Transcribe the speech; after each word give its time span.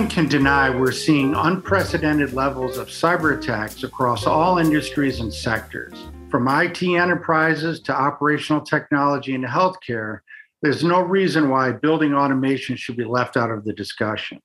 one 0.00 0.08
can 0.08 0.26
deny 0.26 0.70
we're 0.70 0.90
seeing 0.90 1.34
unprecedented 1.34 2.32
levels 2.32 2.78
of 2.78 2.88
cyber 2.88 3.36
attacks 3.36 3.82
across 3.82 4.26
all 4.26 4.56
industries 4.56 5.20
and 5.20 5.32
sectors. 5.32 5.92
From 6.30 6.48
IT 6.48 6.82
enterprises 6.82 7.80
to 7.80 7.92
operational 7.92 8.62
technology 8.62 9.34
and 9.34 9.44
healthcare, 9.44 10.20
there's 10.62 10.82
no 10.82 11.02
reason 11.02 11.50
why 11.50 11.72
building 11.72 12.14
automation 12.14 12.76
should 12.76 12.96
be 12.96 13.04
left 13.04 13.36
out 13.36 13.50
of 13.50 13.66
the 13.66 13.74
discussion. 13.74 14.40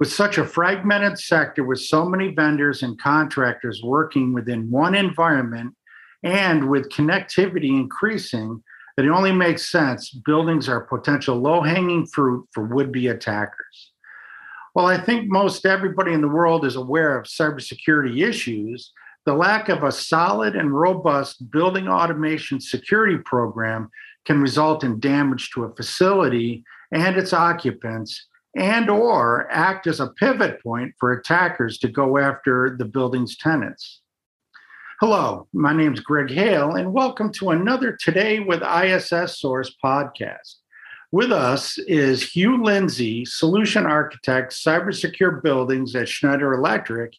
With 0.00 0.10
such 0.10 0.36
a 0.36 0.44
fragmented 0.44 1.16
sector 1.16 1.62
with 1.62 1.78
so 1.78 2.04
many 2.04 2.34
vendors 2.34 2.82
and 2.82 3.00
contractors 3.00 3.84
working 3.84 4.32
within 4.32 4.68
one 4.68 4.96
environment 4.96 5.76
and 6.24 6.68
with 6.68 6.90
connectivity 6.90 7.68
increasing, 7.68 8.64
it 8.98 9.06
only 9.06 9.30
makes 9.30 9.70
sense 9.70 10.10
buildings 10.10 10.68
are 10.68 10.80
potential 10.80 11.36
low 11.36 11.60
hanging 11.60 12.04
fruit 12.06 12.48
for 12.52 12.64
would 12.64 12.90
be 12.90 13.06
attackers. 13.06 13.92
Well, 14.76 14.88
I 14.88 14.98
think 14.98 15.30
most 15.30 15.64
everybody 15.64 16.12
in 16.12 16.20
the 16.20 16.28
world 16.28 16.66
is 16.66 16.76
aware 16.76 17.16
of 17.16 17.24
cybersecurity 17.24 18.28
issues. 18.28 18.92
The 19.24 19.32
lack 19.32 19.70
of 19.70 19.82
a 19.82 19.90
solid 19.90 20.54
and 20.54 20.70
robust 20.70 21.50
building 21.50 21.88
automation 21.88 22.60
security 22.60 23.16
program 23.16 23.88
can 24.26 24.42
result 24.42 24.84
in 24.84 25.00
damage 25.00 25.48
to 25.52 25.64
a 25.64 25.74
facility 25.74 26.62
and 26.92 27.16
its 27.16 27.32
occupants 27.32 28.26
and 28.54 28.90
or 28.90 29.48
act 29.50 29.86
as 29.86 29.98
a 29.98 30.08
pivot 30.08 30.62
point 30.62 30.92
for 31.00 31.12
attackers 31.12 31.78
to 31.78 31.88
go 31.88 32.18
after 32.18 32.76
the 32.78 32.84
building's 32.84 33.38
tenants. 33.38 34.02
Hello, 35.00 35.48
my 35.54 35.72
name 35.72 35.94
is 35.94 36.00
Greg 36.00 36.30
Hale, 36.30 36.72
and 36.72 36.92
welcome 36.92 37.32
to 37.32 37.48
another 37.48 37.96
Today 37.98 38.40
with 38.40 38.60
ISS 38.62 39.40
Source 39.40 39.74
podcast. 39.82 40.56
With 41.12 41.30
us 41.30 41.78
is 41.78 42.32
Hugh 42.32 42.62
Lindsay, 42.62 43.24
Solution 43.24 43.86
Architect, 43.86 44.52
Cybersecure 44.52 45.40
Buildings 45.42 45.94
at 45.94 46.08
Schneider 46.08 46.52
Electric, 46.52 47.14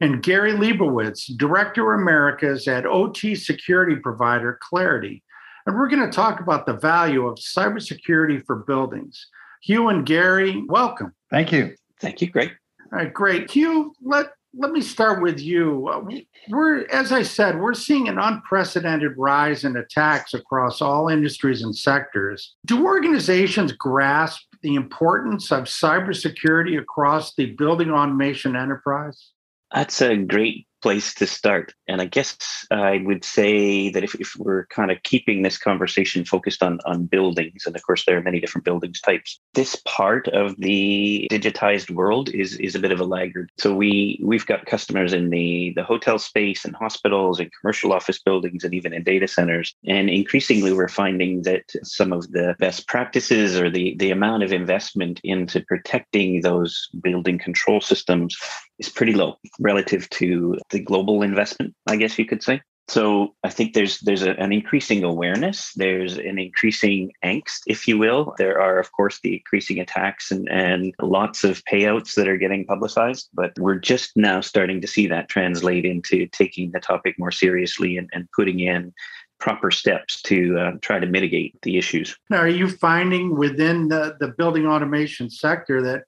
and 0.00 0.22
Gary 0.22 0.52
Leibowitz, 0.52 1.26
Director 1.36 1.94
Americas 1.94 2.66
at 2.66 2.86
OT 2.86 3.34
security 3.36 3.96
provider 3.96 4.58
Claroty. 4.60 5.22
And 5.66 5.76
we're 5.76 5.88
going 5.88 6.04
to 6.04 6.10
talk 6.10 6.40
about 6.40 6.66
the 6.66 6.72
value 6.72 7.26
of 7.26 7.36
cybersecurity 7.36 8.44
for 8.44 8.56
buildings. 8.56 9.28
Hugh 9.62 9.88
and 9.88 10.04
Gary, 10.04 10.64
welcome. 10.66 11.14
Thank 11.30 11.52
you. 11.52 11.76
Thank 12.00 12.20
you. 12.20 12.30
Great. 12.30 12.52
All 12.92 12.98
right, 12.98 13.12
great. 13.12 13.50
Hugh, 13.50 13.94
let 14.02 14.32
let 14.54 14.72
me 14.72 14.80
start 14.80 15.22
with 15.22 15.40
you. 15.40 15.88
Uh, 15.88 16.20
we're, 16.48 16.86
as 16.88 17.12
I 17.12 17.22
said, 17.22 17.60
we're 17.60 17.74
seeing 17.74 18.08
an 18.08 18.18
unprecedented 18.18 19.12
rise 19.16 19.64
in 19.64 19.76
attacks 19.76 20.34
across 20.34 20.80
all 20.80 21.08
industries 21.08 21.62
and 21.62 21.76
sectors. 21.76 22.56
Do 22.66 22.84
organizations 22.84 23.72
grasp 23.72 24.42
the 24.62 24.74
importance 24.74 25.52
of 25.52 25.64
cybersecurity 25.64 26.78
across 26.78 27.34
the 27.34 27.46
building 27.52 27.90
automation 27.90 28.56
enterprise? 28.56 29.30
That's 29.72 30.02
a 30.02 30.16
great 30.16 30.66
place 30.82 31.14
to 31.14 31.26
start. 31.26 31.74
And 31.88 32.00
I 32.00 32.06
guess 32.06 32.66
I 32.70 33.02
would 33.04 33.24
say 33.24 33.90
that 33.90 34.04
if, 34.04 34.14
if 34.16 34.34
we're 34.38 34.66
kind 34.66 34.90
of 34.90 35.02
keeping 35.02 35.42
this 35.42 35.58
conversation 35.58 36.24
focused 36.24 36.62
on, 36.62 36.78
on 36.84 37.06
buildings, 37.06 37.64
and 37.66 37.76
of 37.76 37.82
course 37.82 38.04
there 38.04 38.16
are 38.16 38.22
many 38.22 38.40
different 38.40 38.64
buildings 38.64 39.00
types, 39.00 39.40
this 39.54 39.76
part 39.84 40.28
of 40.28 40.56
the 40.58 41.28
digitized 41.30 41.90
world 41.90 42.28
is 42.30 42.56
is 42.56 42.74
a 42.74 42.78
bit 42.78 42.92
of 42.92 43.00
a 43.00 43.04
laggard. 43.04 43.50
So 43.58 43.74
we 43.74 44.20
we've 44.22 44.46
got 44.46 44.66
customers 44.66 45.12
in 45.12 45.30
the, 45.30 45.72
the 45.76 45.84
hotel 45.84 46.18
space 46.18 46.64
and 46.64 46.74
hospitals 46.74 47.40
and 47.40 47.50
commercial 47.60 47.92
office 47.92 48.20
buildings 48.20 48.64
and 48.64 48.74
even 48.74 48.92
in 48.92 49.02
data 49.02 49.28
centers. 49.28 49.74
And 49.86 50.08
increasingly 50.08 50.72
we're 50.72 50.88
finding 50.88 51.42
that 51.42 51.64
some 51.82 52.12
of 52.12 52.30
the 52.30 52.56
best 52.58 52.86
practices 52.86 53.58
or 53.58 53.70
the, 53.70 53.96
the 53.98 54.10
amount 54.10 54.42
of 54.42 54.52
investment 54.52 55.20
into 55.24 55.60
protecting 55.60 56.40
those 56.40 56.88
building 57.02 57.38
control 57.38 57.80
systems 57.80 58.36
is 58.80 58.88
pretty 58.88 59.12
low 59.12 59.36
relative 59.60 60.08
to 60.10 60.58
the 60.70 60.80
global 60.80 61.22
investment, 61.22 61.74
I 61.86 61.96
guess 61.96 62.18
you 62.18 62.26
could 62.26 62.42
say. 62.42 62.62
So 62.88 63.36
I 63.44 63.50
think 63.50 63.74
there's 63.74 64.00
there's 64.00 64.24
a, 64.24 64.32
an 64.32 64.52
increasing 64.52 65.04
awareness. 65.04 65.70
There's 65.76 66.18
an 66.18 66.40
increasing 66.40 67.12
angst, 67.24 67.60
if 67.68 67.86
you 67.86 67.98
will. 67.98 68.34
There 68.36 68.60
are, 68.60 68.80
of 68.80 68.90
course, 68.90 69.20
the 69.22 69.34
increasing 69.34 69.78
attacks 69.78 70.32
and, 70.32 70.48
and 70.50 70.92
lots 71.00 71.44
of 71.44 71.62
payouts 71.66 72.14
that 72.14 72.26
are 72.26 72.36
getting 72.36 72.66
publicized. 72.66 73.28
But 73.32 73.52
we're 73.60 73.78
just 73.78 74.16
now 74.16 74.40
starting 74.40 74.80
to 74.80 74.88
see 74.88 75.06
that 75.06 75.28
translate 75.28 75.84
into 75.84 76.26
taking 76.32 76.72
the 76.72 76.80
topic 76.80 77.14
more 77.16 77.30
seriously 77.30 77.96
and, 77.96 78.10
and 78.12 78.28
putting 78.34 78.58
in 78.58 78.92
proper 79.38 79.70
steps 79.70 80.20
to 80.22 80.58
uh, 80.58 80.72
try 80.82 80.98
to 80.98 81.06
mitigate 81.06 81.62
the 81.62 81.78
issues. 81.78 82.16
Now, 82.28 82.38
are 82.38 82.48
you 82.48 82.68
finding 82.68 83.36
within 83.36 83.88
the, 83.88 84.16
the 84.18 84.28
building 84.28 84.66
automation 84.66 85.30
sector 85.30 85.80
that 85.82 86.02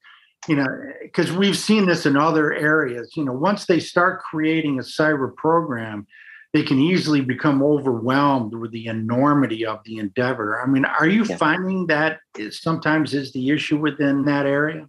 you 0.49 0.57
know, 0.57 0.67
because 1.03 1.33
we've 1.33 1.57
seen 1.57 1.87
this 1.87 2.07
in 2.07 2.17
other 2.17 2.53
areas. 2.53 3.17
You 3.17 3.25
know, 3.25 3.33
once 3.33 3.67
they 3.67 3.81
start 3.81 4.21
creating 4.21 4.79
a 4.79 4.83
cyber 4.83 5.35
program, 5.35 6.07
they 6.53 6.63
can 6.63 6.79
easily 6.81 7.21
become 7.21 7.63
overwhelmed 7.63 8.55
with 8.55 8.73
the 8.73 8.87
enormity 8.87 9.65
of 9.65 9.81
the 9.85 9.99
endeavor. 9.99 10.61
I 10.61 10.67
mean, 10.67 10.85
are 10.85 11.07
you 11.07 11.25
yeah. 11.25 11.37
finding 11.37 11.87
that 11.87 12.19
is 12.37 12.61
sometimes 12.61 13.15
is 13.15 13.33
the 13.33 13.51
issue 13.51 13.79
within 13.79 14.25
that 14.25 14.47
area? 14.47 14.89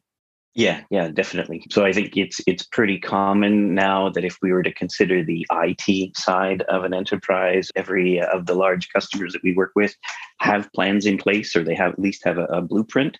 Yeah, 0.56 0.82
yeah, 0.92 1.08
definitely. 1.08 1.66
So 1.72 1.84
I 1.84 1.94
think 1.94 2.16
it's 2.16 2.40
it's 2.46 2.64
pretty 2.64 3.00
common 3.00 3.74
now 3.74 4.10
that 4.10 4.24
if 4.24 4.38
we 4.42 4.52
were 4.52 4.62
to 4.62 4.74
consider 4.74 5.24
the 5.24 5.48
IT 5.52 6.16
side 6.16 6.62
of 6.64 6.84
an 6.84 6.94
enterprise, 6.94 7.72
every 7.76 8.22
uh, 8.22 8.28
of 8.28 8.46
the 8.46 8.54
large 8.54 8.90
customers 8.90 9.34
that 9.34 9.42
we 9.42 9.56
work 9.56 9.72
with 9.76 9.96
have 10.42 10.72
plans 10.74 11.08
in 11.08 11.18
place, 11.18 11.56
or 11.56 11.64
they 11.64 11.74
have 11.74 11.94
at 11.94 12.00
least 12.00 12.24
have 12.26 12.38
a, 12.38 12.46
a 12.46 12.62
blueprint 12.62 13.18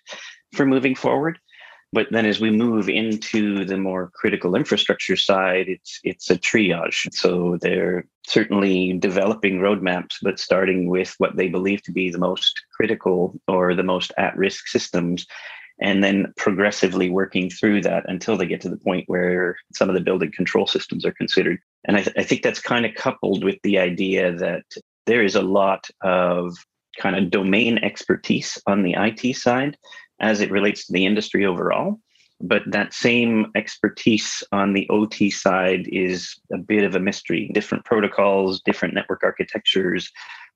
for 0.54 0.64
moving 0.64 0.94
forward. 0.94 1.40
But 1.94 2.08
then 2.10 2.26
as 2.26 2.40
we 2.40 2.50
move 2.50 2.88
into 2.88 3.64
the 3.64 3.78
more 3.78 4.10
critical 4.14 4.56
infrastructure 4.56 5.16
side, 5.16 5.68
it's 5.68 6.00
it's 6.02 6.28
a 6.28 6.36
triage. 6.36 7.12
So 7.14 7.56
they're 7.60 8.04
certainly 8.26 8.94
developing 8.94 9.60
roadmaps, 9.60 10.16
but 10.20 10.40
starting 10.40 10.88
with 10.88 11.14
what 11.18 11.36
they 11.36 11.48
believe 11.48 11.82
to 11.84 11.92
be 11.92 12.10
the 12.10 12.18
most 12.18 12.52
critical 12.76 13.40
or 13.46 13.74
the 13.76 13.84
most 13.84 14.10
at-risk 14.18 14.66
systems 14.66 15.24
and 15.80 16.02
then 16.02 16.32
progressively 16.36 17.10
working 17.10 17.48
through 17.48 17.82
that 17.82 18.04
until 18.08 18.36
they 18.36 18.46
get 18.46 18.60
to 18.62 18.68
the 18.68 18.76
point 18.76 19.04
where 19.08 19.56
some 19.72 19.88
of 19.88 19.94
the 19.94 20.00
building 20.00 20.32
control 20.32 20.66
systems 20.66 21.04
are 21.04 21.12
considered. 21.12 21.58
And 21.84 21.96
I, 21.96 22.02
th- 22.02 22.16
I, 22.16 22.22
think 22.22 22.42
that's 22.42 22.60
kind 22.60 22.86
of 22.86 22.94
coupled 22.94 23.42
with 23.42 23.58
the 23.62 23.78
idea 23.78 24.32
that 24.36 24.64
there 25.06 25.24
is 25.24 25.34
a 25.34 25.42
lot 25.42 25.88
of 26.00 26.56
kind 26.98 27.16
of 27.16 27.30
domain 27.30 27.78
expertise 27.78 28.60
on 28.66 28.82
the 28.82 28.94
IT 28.96 29.34
side 29.36 29.76
as 30.20 30.40
it 30.40 30.50
relates 30.50 30.86
to 30.86 30.92
the 30.92 31.06
industry 31.06 31.44
overall. 31.44 32.00
But 32.40 32.62
that 32.66 32.92
same 32.92 33.46
expertise 33.54 34.42
on 34.50 34.72
the 34.72 34.88
OT 34.90 35.30
side 35.30 35.88
is 35.88 36.36
a 36.52 36.58
bit 36.58 36.84
of 36.84 36.94
a 36.94 37.00
mystery. 37.00 37.50
Different 37.54 37.84
protocols, 37.84 38.60
different 38.62 38.94
network 38.94 39.22
architectures, 39.22 40.10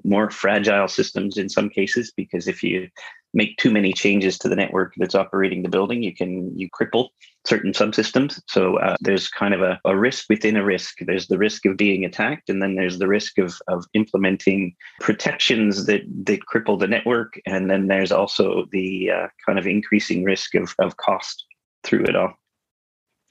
more 0.05 0.31
fragile 0.31 0.89
systems 0.89 1.39
in 1.39 1.49
some 1.49 1.71
cases, 1.71 2.13
because 2.17 2.49
if 2.49 2.63
you 2.63 2.89
make 3.33 3.57
too 3.57 3.71
many 3.71 3.93
changes 3.93 4.39
to 4.39 4.49
the 4.49 4.57
network 4.57 4.93
that's 4.97 5.15
operating 5.15 5.63
the 5.63 5.69
building, 5.69 6.03
you 6.03 6.15
can 6.15 6.57
you 6.59 6.69
cripple 6.71 7.09
certain 7.49 7.73
subsystems. 7.73 8.41
So 8.47 8.79
uh, 8.79 8.97
there's 9.01 9.29
kind 9.29 9.55
of 9.55 9.63
a, 9.63 9.81
a 9.85 9.97
risk 9.97 10.27
within 10.29 10.57
a 10.57 10.65
risk. 10.65 10.99
There's 11.01 11.29
the 11.29 11.39
risk 11.39 11.65
of 11.65 11.77
being 11.77 12.05
attacked, 12.05 12.51
and 12.51 12.63
then 12.63 12.75
there's 12.75 12.99
the 12.99 13.09
risk 13.09 13.39
of 13.39 13.55
of 13.69 13.87
implementing 13.95 14.77
protections 15.01 15.87
that 15.87 16.03
that 16.27 16.41
cripple 16.53 16.79
the 16.79 16.87
network, 16.87 17.41
and 17.47 17.71
then 17.71 17.89
there's 17.89 18.13
also 18.13 18.67
the 18.71 19.11
uh, 19.11 19.27
kind 19.47 19.59
of 19.59 19.67
increasing 19.67 20.25
risk 20.25 20.55
of 20.55 20.75
of 20.79 20.97
cost 20.99 21.45
through 21.85 22.05
it 22.05 22.17
all. 22.17 22.35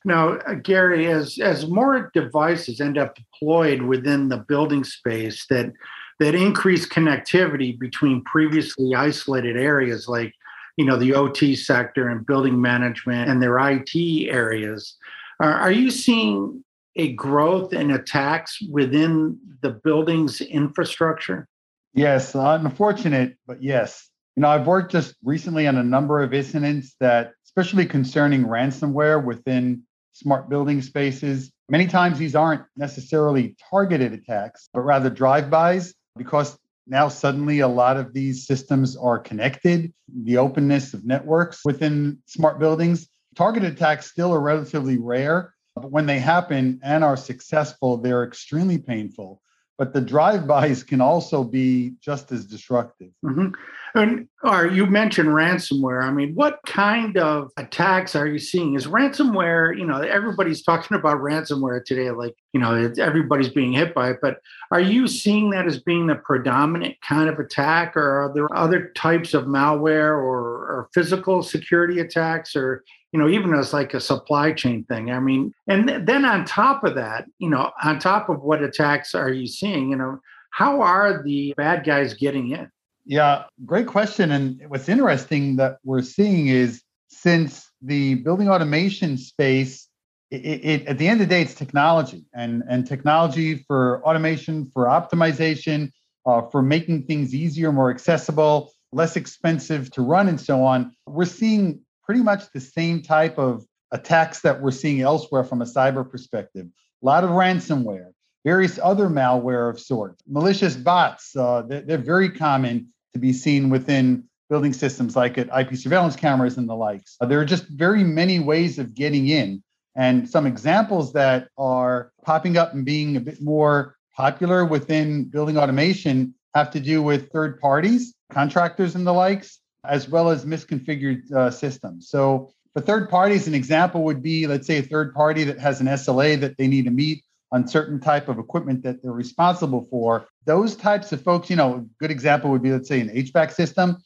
Now, 0.04 0.38
uh, 0.38 0.56
Gary, 0.56 1.08
as 1.08 1.38
as 1.38 1.68
more 1.68 2.10
devices 2.14 2.82
end 2.82 2.98
up 2.98 3.16
deployed 3.16 3.82
within 3.84 4.30
the 4.30 4.38
building 4.38 4.84
space 4.84 5.46
that 5.50 5.72
that 6.20 6.34
increase 6.34 6.88
connectivity 6.88 7.78
between 7.78 8.24
previously 8.24 8.96
isolated 8.96 9.56
areas 9.58 10.08
like 10.08 10.34
you 10.78 10.86
know 10.86 10.96
the 10.96 11.14
ot 11.14 11.58
sector 11.58 12.08
and 12.08 12.26
building 12.26 12.62
management 12.62 13.30
and 13.30 13.42
their 13.42 13.58
it 13.60 14.30
areas. 14.30 14.96
Are, 15.40 15.54
are 15.54 15.72
you 15.72 15.92
seeing 15.92 16.64
a 16.96 17.14
growth 17.14 17.74
in 17.74 17.92
attacks 17.92 18.60
within 18.72 19.38
the 19.62 19.72
building's 19.72 20.40
infrastructure? 20.42 21.48
Yes 21.94 22.34
unfortunate 22.36 23.36
but 23.46 23.62
yes. 23.62 24.10
You 24.36 24.42
know 24.42 24.50
i've 24.50 24.68
worked 24.68 24.92
just 24.92 25.16
recently 25.24 25.68
on 25.68 25.78
a 25.78 25.84
number 25.84 26.22
of 26.22 26.34
incidents 26.34 26.96
that 27.00 27.34
especially 27.46 27.88
concerning 27.88 28.46
ransomware 28.46 29.24
within 29.24 29.82
smart 30.14 30.48
building 30.48 30.82
spaces 30.82 31.52
many 31.70 31.88
times 31.88 32.20
these 32.20 32.36
aren't 32.36 32.62
necessarily 32.76 33.56
targeted 33.72 34.14
attacks 34.14 34.70
but 34.74 34.82
rather 34.82 35.10
drive-bys 35.10 35.94
because 36.16 36.58
now 36.88 37.08
suddenly 37.08 37.60
a 37.60 37.68
lot 37.68 37.98
of 37.98 38.14
these 38.14 38.46
systems 38.46 38.96
are 38.96 39.20
connected, 39.20 39.94
the 40.24 40.38
openness 40.38 40.94
of 40.94 41.06
networks 41.06 41.62
within 41.66 42.20
smart 42.26 42.60
buildings. 42.60 43.08
Target 43.36 43.64
attacks 43.64 44.10
still 44.10 44.34
are 44.34 44.40
relatively 44.40 44.98
rare, 44.98 45.54
but 45.76 45.92
when 45.92 46.06
they 46.06 46.20
happen 46.20 46.80
and 46.84 47.04
are 47.04 47.18
successful, 47.18 47.98
they're 47.98 48.24
extremely 48.24 48.78
painful 48.78 49.42
but 49.78 49.94
the 49.94 50.02
drive-bys 50.02 50.84
can 50.84 51.02
also 51.02 51.44
be 51.44 51.94
just 52.02 52.32
as 52.32 52.46
destructive. 52.46 53.12
Mm-hmm. 53.24 53.50
And 53.98 54.28
or 54.44 54.68
you 54.68 54.86
mentioned 54.86 55.30
ransomware. 55.30 56.04
I 56.04 56.12
mean, 56.12 56.36
what 56.36 56.60
kind 56.66 57.18
of 57.18 57.52
attacks 57.58 58.16
are 58.16 58.28
you 58.28 58.38
seeing? 58.38 58.76
Is 58.76 58.86
ransomware? 58.86 59.78
You 59.78 59.86
know, 59.86 60.02
everybody's 60.02 60.62
talking 60.62 60.96
about 60.96 61.18
ransomware 61.18 61.84
today. 61.84 62.12
Like, 62.12 62.36
you 62.54 62.60
know, 62.60 62.94
everybody's 63.00 63.50
being 63.50 63.74
hit 63.74 63.96
by 63.96 64.12
it. 64.12 64.20
But 64.22 64.40
are 64.72 64.80
you 64.80 65.08
seeing 65.08 65.50
that 65.50 65.66
as 65.66 65.80
being 65.80 66.08
the 66.08 66.16
predominant 66.16 66.96
kind 67.02 67.28
of 67.28 67.40
attack, 67.40 67.98
or 67.98 68.22
are 68.22 68.34
there 68.34 68.56
other 68.56 68.90
types 68.90 69.34
of 69.34 69.46
malware 69.46 70.12
or, 70.12 70.38
or 70.38 70.90
physical 70.94 71.42
security 71.42 72.00
attacks, 72.00 72.56
or 72.56 72.84
you 73.12 73.20
know, 73.20 73.28
even 73.28 73.54
as 73.54 73.74
like 73.74 73.94
a 73.94 74.00
supply 74.00 74.52
chain 74.52 74.84
thing. 74.84 75.12
I 75.12 75.20
mean, 75.20 75.54
and 75.68 76.08
then 76.08 76.26
on 76.26 76.46
top 76.46 76.84
of 76.84 76.96
that, 76.96 77.26
you 77.40 77.50
know, 77.50 77.72
on 77.84 78.00
top 78.00 78.30
of 78.30 78.44
what 78.44 78.62
attacks 78.62 79.16
are 79.16 79.32
you 79.32 79.48
seeing, 79.48 79.90
you 79.90 79.96
know, 79.96 80.20
how 80.52 80.82
are 80.82 81.24
the 81.24 81.54
bad 81.58 81.86
guys 81.86 82.14
getting 82.14 82.52
in? 82.52 82.70
Yeah, 83.10 83.46
great 83.66 83.88
question. 83.88 84.32
And 84.32 84.62
what's 84.68 84.90
interesting 84.90 85.56
that 85.56 85.78
we're 85.86 86.02
seeing 86.02 86.48
is 86.48 86.82
since 87.08 87.72
the 87.82 88.16
building 88.16 88.50
automation 88.50 89.18
space, 89.18 89.88
it, 90.30 90.36
it, 90.36 90.88
at 90.88 90.98
the 90.98 91.08
end 91.08 91.22
of 91.22 91.30
the 91.30 91.34
day, 91.34 91.42
it's 91.42 91.54
technology 91.54 92.26
and, 92.36 92.64
and 92.70 92.86
technology 92.86 93.64
for 93.66 94.06
automation, 94.06 94.70
for 94.74 94.88
optimization, 94.88 95.90
uh, 96.26 96.42
for 96.52 96.62
making 96.62 97.04
things 97.04 97.34
easier, 97.34 97.72
more 97.72 97.90
accessible, 97.90 98.74
less 98.92 99.16
expensive 99.16 99.90
to 99.92 100.02
run, 100.02 100.28
and 100.28 100.42
so 100.42 100.66
on. 100.66 100.92
We're 101.06 101.24
seeing 101.24 101.80
pretty 102.04 102.22
much 102.22 102.52
the 102.52 102.60
same 102.60 103.02
type 103.02 103.38
of 103.38 103.66
attacks 103.92 104.42
that 104.42 104.62
we're 104.62 104.72
seeing 104.72 105.00
elsewhere 105.00 105.46
from 105.46 105.62
a 105.62 105.66
cyber 105.66 106.10
perspective. 106.10 106.68
A 107.02 107.06
lot 107.06 107.24
of 107.24 107.30
ransomware, 107.30 108.12
various 108.44 108.78
other 108.84 109.08
malware 109.08 109.70
of 109.70 109.80
sorts, 109.80 110.22
malicious 110.28 110.76
bots. 110.76 111.34
Uh, 111.38 111.62
they're, 111.62 111.82
they're, 111.82 111.98
very 111.98 112.30
common 112.30 112.90
to 113.18 113.22
be 113.22 113.34
seen 113.34 113.70
within 113.70 114.24
building 114.50 114.74
systems 114.74 115.16
like 115.16 115.38
at 115.38 115.50
IP 115.58 115.76
surveillance 115.76 116.16
cameras 116.16 116.58
and 116.58 116.70
the 116.70 116.76
likes. 116.76 117.18
Uh, 117.20 117.26
there 117.26 117.40
are 117.40 117.46
just 117.46 117.68
very 117.68 118.04
many 118.04 118.40
ways 118.40 118.80
of 118.80 118.94
getting 118.94 119.28
in. 119.28 119.62
And 119.96 120.30
some 120.30 120.46
examples 120.46 121.14
that 121.14 121.50
are 121.58 122.12
popping 122.24 122.56
up 122.56 122.74
and 122.74 122.86
being 122.86 123.18
a 123.18 123.20
bit 123.20 123.42
more 123.42 123.96
popular 124.16 124.64
within 124.64 125.26
building 125.26 125.58
automation 125.58 126.36
have 126.54 126.72
to 126.72 126.80
do 126.80 127.02
with 127.02 127.32
third 127.32 127.60
parties, 127.60 128.14
contractors, 128.32 128.96
and 128.96 129.06
the 129.06 129.14
likes 129.14 129.60
as 129.84 130.08
well 130.08 130.30
as 130.30 130.46
misconfigured 130.46 131.32
uh, 131.32 131.50
systems. 131.50 132.10
So 132.10 132.52
for 132.74 132.82
third 132.82 133.10
parties, 133.10 133.48
an 133.48 133.54
example 133.56 134.04
would 134.04 134.22
be, 134.22 134.48
let's 134.48 134.68
say, 134.68 134.78
a 134.78 134.84
third 134.84 135.14
party 135.14 135.44
that 135.46 135.60
has 135.60 135.82
an 135.82 135.88
SLA 135.88 136.40
that 136.42 136.58
they 136.58 136.68
need 136.68 136.86
to 136.86 136.92
meet 136.92 137.24
on 137.52 137.68
certain 137.68 138.00
type 138.00 138.28
of 138.28 138.40
equipment 138.40 138.84
that 138.84 139.02
they're 139.02 139.12
responsible 139.12 139.88
for. 139.90 140.28
Those 140.46 140.76
types 140.76 141.12
of 141.12 141.22
folks, 141.22 141.50
you 141.50 141.56
know, 141.56 141.76
a 141.76 141.86
good 142.00 142.12
example 142.12 142.52
would 142.52 142.64
be, 142.64 142.72
let's 142.72 142.90
say, 142.90 143.00
an 143.00 143.10
HVAC 143.10 143.54
system. 143.54 143.98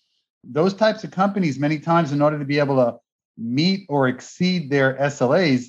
Those 0.44 0.74
types 0.74 1.04
of 1.04 1.12
companies, 1.12 1.60
many 1.60 1.80
times, 1.80 2.12
in 2.12 2.22
order 2.22 2.38
to 2.38 2.46
be 2.46 2.60
able 2.60 2.78
to 2.78 2.98
meet 3.38 3.86
or 3.90 4.08
exceed 4.08 4.70
their 4.70 4.96
SLAs, 4.96 5.66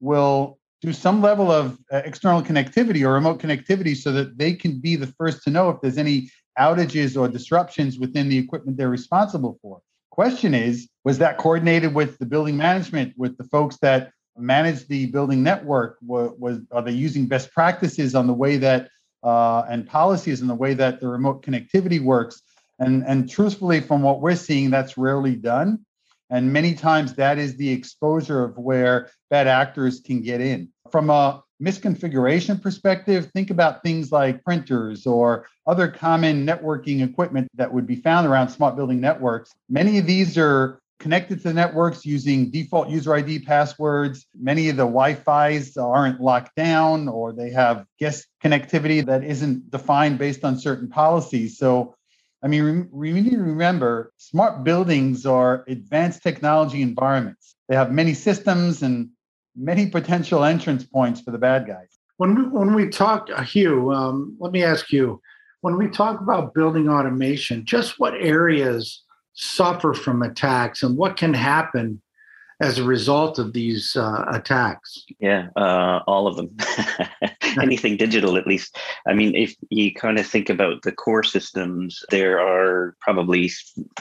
will 0.00 0.58
do 0.80 0.92
some 0.92 1.22
level 1.22 1.50
of 1.50 1.78
uh, 1.92 1.98
external 2.04 2.42
connectivity 2.42 3.06
or 3.06 3.12
remote 3.12 3.40
connectivity 3.40 3.96
so 3.96 4.10
that 4.10 4.36
they 4.36 4.52
can 4.52 4.80
be 4.80 4.96
the 4.96 5.06
first 5.06 5.44
to 5.44 5.50
know 5.50 5.70
if 5.70 5.80
there's 5.80 5.98
any 5.98 6.28
outages 6.58 7.18
or 7.18 7.28
disruptions 7.28 7.98
within 7.98 8.28
the 8.28 8.36
equipment 8.36 8.76
they're 8.76 8.88
responsible 8.88 9.58
for. 9.62 9.80
Question 10.10 10.54
is, 10.54 10.88
was 11.04 11.18
that 11.18 11.38
coordinated 11.38 11.94
with 11.94 12.18
the 12.18 12.26
building 12.26 12.56
management, 12.56 13.14
with 13.16 13.38
the 13.38 13.44
folks 13.44 13.78
that 13.78 14.10
manage 14.36 14.86
the 14.88 15.06
building 15.06 15.42
network? 15.42 15.98
Was, 16.06 16.32
was 16.38 16.58
are 16.70 16.82
they 16.82 16.92
using 16.92 17.26
best 17.26 17.52
practices 17.52 18.14
on 18.14 18.26
the 18.26 18.32
way 18.32 18.56
that 18.58 18.88
uh, 19.22 19.62
and 19.68 19.86
policies 19.86 20.40
and 20.40 20.50
the 20.50 20.54
way 20.54 20.74
that 20.74 21.00
the 21.00 21.08
remote 21.08 21.44
connectivity 21.44 22.00
works? 22.00 22.42
And 22.78 23.04
and 23.06 23.28
truthfully, 23.28 23.80
from 23.80 24.02
what 24.02 24.20
we're 24.20 24.34
seeing, 24.36 24.70
that's 24.70 24.96
rarely 24.96 25.36
done. 25.36 25.84
And 26.30 26.52
many 26.52 26.74
times 26.74 27.14
that 27.14 27.38
is 27.38 27.56
the 27.56 27.70
exposure 27.70 28.42
of 28.42 28.56
where 28.56 29.10
bad 29.28 29.46
actors 29.46 30.00
can 30.00 30.22
get 30.22 30.40
in. 30.40 30.70
From 30.90 31.10
a 31.10 31.42
misconfiguration 31.62 32.60
perspective, 32.60 33.30
think 33.32 33.50
about 33.50 33.82
things 33.82 34.10
like 34.10 34.42
printers 34.42 35.06
or 35.06 35.46
other 35.66 35.88
common 35.88 36.46
networking 36.46 37.04
equipment 37.04 37.48
that 37.54 37.72
would 37.72 37.86
be 37.86 37.96
found 37.96 38.26
around 38.26 38.48
smart 38.48 38.76
building 38.76 39.00
networks. 39.00 39.52
Many 39.68 39.98
of 39.98 40.06
these 40.06 40.36
are 40.36 40.80
connected 41.02 41.38
to 41.38 41.48
the 41.48 41.54
networks 41.54 42.06
using 42.06 42.50
default 42.50 42.88
user 42.88 43.14
ID 43.14 43.40
passwords. 43.40 44.26
Many 44.40 44.68
of 44.68 44.76
the 44.76 44.84
Wi-Fi's 44.84 45.76
aren't 45.76 46.20
locked 46.20 46.54
down 46.56 47.08
or 47.08 47.32
they 47.32 47.50
have 47.50 47.84
guest 47.98 48.28
connectivity 48.42 49.04
that 49.04 49.24
isn't 49.24 49.70
defined 49.70 50.18
based 50.18 50.44
on 50.44 50.56
certain 50.56 50.88
policies. 50.88 51.58
So, 51.58 51.94
I 52.42 52.48
mean, 52.48 52.88
we 52.92 53.12
need 53.12 53.30
to 53.30 53.38
remember 53.38 54.12
smart 54.16 54.64
buildings 54.64 55.26
are 55.26 55.64
advanced 55.66 56.22
technology 56.22 56.80
environments. 56.80 57.56
They 57.68 57.74
have 57.74 57.92
many 57.92 58.14
systems 58.14 58.82
and 58.82 59.10
many 59.56 59.88
potential 59.90 60.44
entrance 60.44 60.84
points 60.84 61.20
for 61.20 61.32
the 61.32 61.38
bad 61.38 61.66
guys. 61.66 61.98
When 62.16 62.34
we, 62.36 62.42
when 62.44 62.74
we 62.74 62.88
talk, 62.88 63.28
uh, 63.34 63.42
Hugh, 63.42 63.92
um, 63.92 64.36
let 64.38 64.52
me 64.52 64.62
ask 64.62 64.92
you, 64.92 65.20
when 65.62 65.76
we 65.76 65.88
talk 65.88 66.20
about 66.20 66.54
building 66.54 66.88
automation, 66.88 67.64
just 67.64 67.98
what 67.98 68.14
areas 68.14 69.02
suffer 69.34 69.94
from 69.94 70.22
attacks 70.22 70.82
and 70.82 70.96
what 70.96 71.16
can 71.16 71.34
happen 71.34 72.00
as 72.62 72.78
a 72.78 72.84
result 72.84 73.38
of 73.38 73.52
these 73.52 73.96
uh, 73.96 74.24
attacks? 74.30 75.04
Yeah, 75.18 75.48
uh, 75.56 76.00
all 76.06 76.26
of 76.28 76.36
them. 76.36 76.56
Anything 77.60 77.96
digital, 77.96 78.36
at 78.36 78.46
least. 78.46 78.78
I 79.06 79.14
mean, 79.14 79.34
if 79.34 79.56
you 79.68 79.92
kind 79.92 80.18
of 80.18 80.26
think 80.26 80.48
about 80.48 80.82
the 80.82 80.92
core 80.92 81.24
systems, 81.24 82.04
there 82.10 82.40
are 82.40 82.96
probably 83.00 83.50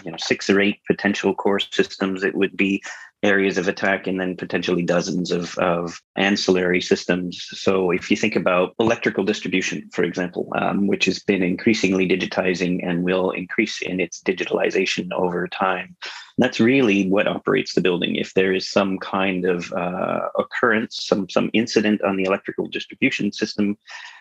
you 0.05 0.11
know 0.11 0.17
six 0.17 0.49
or 0.49 0.61
eight 0.61 0.79
potential 0.85 1.33
core 1.33 1.59
systems. 1.59 2.23
It 2.23 2.35
would 2.35 2.55
be 2.55 2.83
areas 3.23 3.57
of 3.57 3.67
attack 3.67 4.07
and 4.07 4.19
then 4.19 4.35
potentially 4.35 4.81
dozens 4.81 5.31
of, 5.31 5.57
of 5.59 6.01
ancillary 6.15 6.81
systems. 6.81 7.47
So 7.51 7.91
if 7.91 8.09
you 8.09 8.17
think 8.17 8.35
about 8.35 8.73
electrical 8.79 9.23
distribution, 9.23 9.89
for 9.91 10.03
example, 10.03 10.51
um, 10.57 10.87
which 10.87 11.05
has 11.05 11.19
been 11.19 11.43
increasingly 11.43 12.07
digitizing 12.07 12.87
and 12.87 13.03
will 13.03 13.31
increase 13.31 13.81
in 13.81 13.99
its 13.99 14.21
digitalization 14.21 15.11
over 15.13 15.47
time, 15.47 15.95
that's 16.41 16.59
really 16.59 17.07
what 17.07 17.27
operates 17.27 17.73
the 17.73 17.81
building. 17.81 18.15
If 18.15 18.33
there 18.33 18.51
is 18.51 18.67
some 18.67 18.97
kind 18.97 19.45
of 19.45 19.71
uh, 19.73 20.29
occurrence, 20.37 21.05
some 21.05 21.29
some 21.29 21.51
incident 21.53 22.01
on 22.01 22.17
the 22.17 22.23
electrical 22.23 22.67
distribution 22.67 23.31
system, 23.31 23.77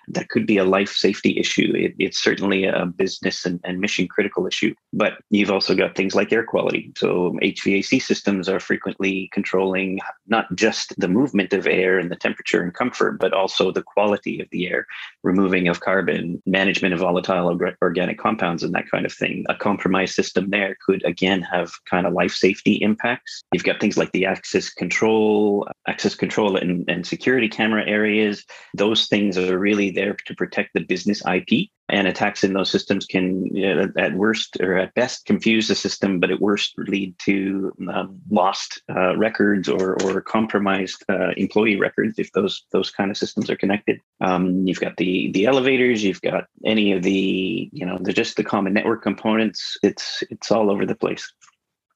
that 0.08 0.28
could 0.28 0.46
be 0.46 0.58
a 0.58 0.64
life 0.64 0.90
safety 0.90 1.38
issue. 1.38 1.72
It, 1.74 1.94
it's 1.98 2.22
certainly 2.22 2.64
a 2.64 2.86
business 2.86 3.46
and, 3.46 3.60
and 3.64 3.80
mission 3.80 4.08
critical 4.08 4.46
issue. 4.46 4.74
But 4.92 5.14
you've 5.30 5.50
also 5.50 5.74
got 5.74 5.94
things 5.94 6.14
like 6.14 6.32
air 6.32 6.44
quality. 6.44 6.92
So 6.96 7.38
HVAC 7.42 8.02
systems 8.02 8.48
are 8.48 8.60
frequently 8.60 9.30
controlling 9.32 10.00
not 10.26 10.54
just 10.54 10.98
the 10.98 11.08
movement 11.08 11.52
of 11.52 11.66
air 11.66 11.98
and 11.98 12.10
the 12.10 12.16
temperature 12.16 12.62
and 12.62 12.74
comfort, 12.74 13.18
but 13.20 13.32
also 13.32 13.70
the 13.70 13.82
quality 13.82 14.40
of 14.40 14.48
the 14.50 14.68
air, 14.68 14.86
removing 15.22 15.68
of 15.68 15.80
carbon, 15.80 16.42
management 16.46 16.94
of 16.94 17.00
volatile 17.00 17.58
organic 17.82 18.18
compounds, 18.18 18.62
and 18.62 18.74
that 18.74 18.90
kind 18.90 19.06
of 19.06 19.12
thing. 19.12 19.44
A 19.48 19.54
compromised 19.54 20.14
system 20.14 20.50
there 20.50 20.76
could 20.84 21.04
again 21.04 21.42
have 21.42 21.72
kind 21.88 22.06
of 22.06 22.09
life 22.10 22.32
safety 22.32 22.74
impacts. 22.74 23.42
You've 23.52 23.64
got 23.64 23.80
things 23.80 23.96
like 23.96 24.12
the 24.12 24.26
access 24.26 24.70
control, 24.70 25.66
access 25.88 26.14
control 26.14 26.56
and, 26.56 26.84
and 26.88 27.06
security 27.06 27.48
camera 27.48 27.86
areas. 27.86 28.44
Those 28.74 29.06
things 29.06 29.36
are 29.38 29.58
really 29.58 29.90
there 29.90 30.16
to 30.26 30.34
protect 30.34 30.70
the 30.74 30.80
business 30.80 31.22
IP. 31.26 31.68
And 31.92 32.06
attacks 32.06 32.44
in 32.44 32.52
those 32.52 32.70
systems 32.70 33.04
can, 33.04 33.46
you 33.46 33.74
know, 33.74 33.88
at 33.98 34.14
worst 34.14 34.56
or 34.60 34.76
at 34.76 34.94
best, 34.94 35.26
confuse 35.26 35.66
the 35.66 35.74
system, 35.74 36.20
but 36.20 36.30
at 36.30 36.40
worst 36.40 36.72
lead 36.78 37.16
to 37.24 37.72
um, 37.92 38.20
lost 38.30 38.80
uh, 38.94 39.16
records 39.16 39.68
or, 39.68 40.00
or 40.04 40.20
compromised 40.20 41.02
uh, 41.08 41.30
employee 41.36 41.76
records 41.76 42.18
if 42.18 42.30
those 42.32 42.64
those 42.70 42.90
kind 42.90 43.10
of 43.10 43.16
systems 43.16 43.50
are 43.50 43.56
connected. 43.56 44.00
Um, 44.20 44.66
you've 44.66 44.80
got 44.80 44.98
the 44.98 45.32
the 45.32 45.46
elevators, 45.46 46.04
you've 46.04 46.22
got 46.22 46.44
any 46.64 46.92
of 46.92 47.02
the, 47.02 47.68
you 47.72 47.84
know, 47.84 47.98
the 48.00 48.12
just 48.12 48.36
the 48.36 48.44
common 48.44 48.72
network 48.72 49.02
components. 49.02 49.76
It's 49.82 50.22
it's 50.30 50.52
all 50.52 50.70
over 50.70 50.86
the 50.86 50.94
place. 50.94 51.32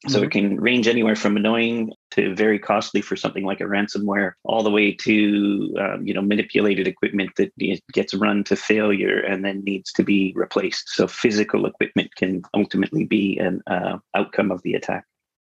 So 0.07 0.19
mm-hmm. 0.19 0.25
it 0.25 0.31
can 0.31 0.61
range 0.61 0.87
anywhere 0.87 1.17
from 1.17 1.37
annoying 1.37 1.93
to 2.11 2.35
very 2.35 2.59
costly 2.59 3.01
for 3.01 3.17
something 3.17 3.45
like 3.45 3.61
a 3.61 3.65
ransomware, 3.65 4.33
all 4.45 4.63
the 4.63 4.71
way 4.71 4.93
to 4.93 5.75
um, 5.81 6.07
you 6.07 6.13
know 6.13 6.21
manipulated 6.21 6.87
equipment 6.87 7.31
that 7.37 7.53
gets 7.93 8.15
run 8.15 8.45
to 8.45 8.57
failure 8.57 9.21
and 9.21 9.45
then 9.45 9.65
needs 9.65 9.93
to 9.93 10.03
be 10.03 10.33
replaced. 10.37 10.91
So 10.91 11.07
physical 11.07 11.67
equipment 11.67 12.15
can 12.17 12.43
ultimately 12.55 13.05
be 13.05 13.39
an 13.39 13.63
uh, 13.67 13.99
outcome 14.15 14.51
of 14.51 14.63
the 14.63 14.75
attack. 14.75 15.05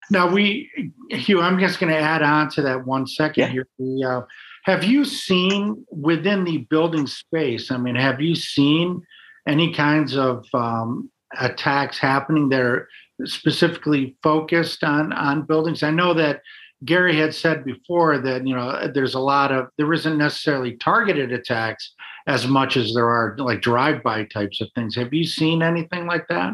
Now 0.10 0.29
we, 0.29 0.69
Hugh, 1.10 1.41
I'm 1.41 1.60
just 1.60 1.79
going 1.79 1.91
to 1.91 2.00
add 2.00 2.22
on 2.22 2.50
to 2.51 2.62
that 2.63 2.86
one 2.86 3.07
second 3.07 3.41
yeah. 3.41 3.50
here. 3.50 3.67
The, 3.79 4.03
uh, 4.03 4.22
have 4.65 4.83
you 4.83 5.05
seen 5.05 5.86
within 5.91 6.43
the 6.43 6.60
building 6.69 7.07
space? 7.07 7.72
I 7.72 7.77
mean, 7.77 7.95
have 7.95 8.22
you 8.22 8.36
seen 8.36 9.01
any 9.48 9.74
kinds 9.74 10.15
of 10.15 10.45
um, 10.53 11.10
attacks 11.39 11.98
happening 11.98 12.50
there? 12.50 12.88
Specifically 13.25 14.15
focused 14.24 14.84
on 14.84 15.13
on 15.13 15.46
buildings? 15.46 15.84
I 15.84 15.91
know 15.91 16.13
that 16.13 16.41
Gary 16.86 17.15
had 17.15 17.34
said 17.34 17.63
before 17.63 18.17
that 18.17 18.46
you 18.46 18.55
know 18.55 18.91
there's 18.93 19.15
a 19.15 19.20
lot 19.20 19.51
of 19.51 19.67
there 19.77 19.91
isn't 19.93 20.17
necessarily 20.17 20.75
targeted 20.77 21.32
attacks 21.32 21.93
as 22.27 22.48
much 22.48 22.77
as 22.77 22.93
there 22.93 23.08
are 23.08 23.36
like 23.38 23.62
drive-by 23.62 24.25
types 24.25 24.62
of 24.62 24.70
things. 24.75 24.96
Have 24.96 25.13
you 25.13 25.25
seen 25.25 25.62
anything 25.62 26.08
like 26.08 26.27
that? 26.29 26.53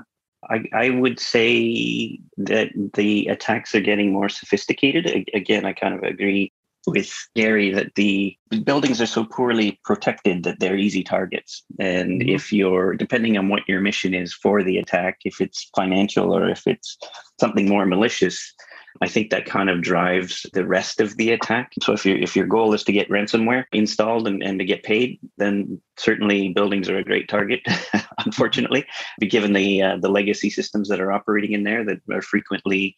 I, 0.49 0.63
I 0.73 0.89
would 0.91 1.19
say 1.19 2.19
that 2.37 2.69
the 2.93 3.27
attacks 3.27 3.75
are 3.75 3.81
getting 3.81 4.13
more 4.13 4.29
sophisticated. 4.29 5.27
Again, 5.33 5.65
I 5.65 5.73
kind 5.73 5.93
of 5.93 6.03
agree 6.03 6.51
with 6.87 7.11
Gary 7.35 7.71
that 7.71 7.93
the 7.95 8.35
buildings 8.63 9.01
are 9.01 9.05
so 9.05 9.25
poorly 9.25 9.79
protected 9.83 10.43
that 10.43 10.59
they're 10.59 10.77
easy 10.77 11.03
targets. 11.03 11.63
And 11.79 12.21
mm-hmm. 12.21 12.29
if 12.29 12.51
you're, 12.51 12.95
depending 12.95 13.37
on 13.37 13.49
what 13.49 13.67
your 13.67 13.81
mission 13.81 14.13
is 14.13 14.33
for 14.33 14.63
the 14.63 14.77
attack, 14.77 15.19
if 15.25 15.41
it's 15.41 15.69
financial 15.75 16.35
or 16.35 16.49
if 16.49 16.65
it's 16.65 16.97
something 17.39 17.67
more 17.67 17.85
malicious, 17.85 18.53
I 19.01 19.07
think 19.07 19.29
that 19.29 19.45
kind 19.45 19.69
of 19.69 19.81
drives 19.81 20.45
the 20.53 20.65
rest 20.65 20.99
of 20.99 21.15
the 21.15 21.31
attack. 21.31 21.71
So 21.81 21.93
if 21.93 22.05
your 22.05 22.17
if 22.17 22.35
your 22.35 22.47
goal 22.47 22.73
is 22.73 22.83
to 22.85 22.91
get 22.91 23.09
ransomware 23.09 23.65
installed 23.71 24.27
and, 24.27 24.43
and 24.43 24.59
to 24.59 24.65
get 24.65 24.83
paid, 24.83 25.19
then 25.37 25.79
certainly 25.97 26.49
buildings 26.49 26.89
are 26.89 26.97
a 26.97 27.03
great 27.03 27.29
target. 27.29 27.61
unfortunately, 28.25 28.85
given 29.21 29.53
the 29.53 29.81
uh, 29.81 29.97
the 29.97 30.09
legacy 30.09 30.49
systems 30.49 30.89
that 30.89 30.99
are 30.99 31.11
operating 31.11 31.53
in 31.53 31.63
there 31.63 31.85
that 31.85 31.99
are 32.11 32.21
frequently 32.21 32.95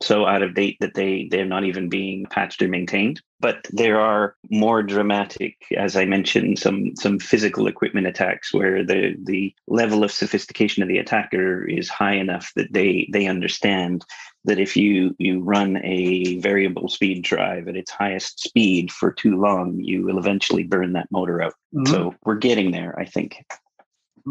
so 0.00 0.26
out 0.26 0.42
of 0.42 0.54
date 0.54 0.76
that 0.80 0.94
they 0.94 1.28
they're 1.30 1.44
not 1.44 1.64
even 1.64 1.88
being 1.88 2.26
patched 2.26 2.62
or 2.62 2.68
maintained. 2.68 3.20
But 3.40 3.66
there 3.70 4.00
are 4.00 4.36
more 4.50 4.82
dramatic 4.82 5.56
as 5.76 5.96
i 5.96 6.04
mentioned 6.04 6.58
some 6.58 6.94
some 6.96 7.18
physical 7.18 7.66
equipment 7.66 8.06
attacks 8.06 8.52
where 8.52 8.84
the 8.84 9.16
the 9.24 9.54
level 9.66 10.04
of 10.04 10.12
sophistication 10.12 10.82
of 10.82 10.88
the 10.88 10.98
attacker 10.98 11.64
is 11.64 11.88
high 11.88 12.14
enough 12.14 12.50
that 12.56 12.72
they 12.72 13.08
they 13.12 13.26
understand 13.26 14.04
that 14.44 14.58
if 14.58 14.76
you 14.76 15.14
you 15.18 15.40
run 15.40 15.78
a 15.84 16.38
variable 16.38 16.88
speed 16.88 17.22
drive 17.22 17.68
at 17.68 17.76
its 17.76 17.90
highest 17.90 18.40
speed 18.40 18.90
for 18.92 19.12
too 19.12 19.36
long 19.36 19.78
you 19.80 20.02
will 20.04 20.18
eventually 20.18 20.64
burn 20.64 20.92
that 20.92 21.10
motor 21.10 21.42
out. 21.42 21.54
Mm-hmm. 21.74 21.92
so 21.92 22.14
we're 22.24 22.36
getting 22.36 22.70
there 22.70 22.98
i 22.98 23.04
think. 23.04 23.44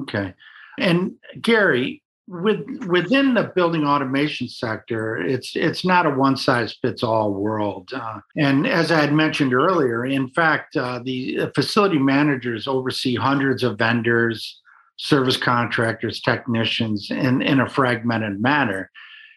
Okay. 0.02 0.34
And 0.80 1.16
gary 1.42 2.04
with 2.28 2.66
within 2.88 3.34
the 3.34 3.52
building 3.56 3.86
automation 3.86 4.50
sector, 4.50 5.18
it's 5.18 5.56
it's 5.56 5.86
not 5.86 6.06
a 6.06 6.10
one 6.10 6.36
size 6.36 6.76
fits 6.82 7.02
all 7.02 7.34
world. 7.34 7.92
Uh, 7.94 8.20
and 8.36 8.68
as 8.68 8.92
I 8.92 9.00
had 9.00 9.14
mentioned 9.14 9.54
earlier, 9.54 10.06
in 10.06 10.30
fact, 10.30 10.76
uh, 10.76 11.00
the 11.04 11.52
facility 11.56 11.98
managers 11.98 12.68
oversee 12.68 13.16
hundreds 13.16 13.64
of 13.64 13.78
vendors, 13.78 14.62
service 14.98 15.38
contractors, 15.38 16.20
technicians 16.20 17.10
in 17.10 17.42
in 17.42 17.62
a 17.62 17.70
fragmented 17.70 18.42
manner. 18.42 18.92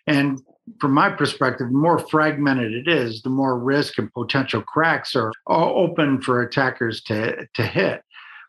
And 0.08 0.40
from 0.80 0.92
my 0.92 1.10
perspective, 1.10 1.68
the 1.68 1.78
more 1.78 1.98
fragmented 1.98 2.72
it 2.72 2.88
is, 2.88 3.22
the 3.22 3.30
more 3.30 3.58
risk 3.58 3.98
and 3.98 4.12
potential 4.12 4.62
cracks 4.62 5.14
are 5.14 5.32
open 5.48 6.20
for 6.20 6.42
attackers 6.42 7.02
to 7.02 7.46
to 7.54 7.62
hit 7.62 8.02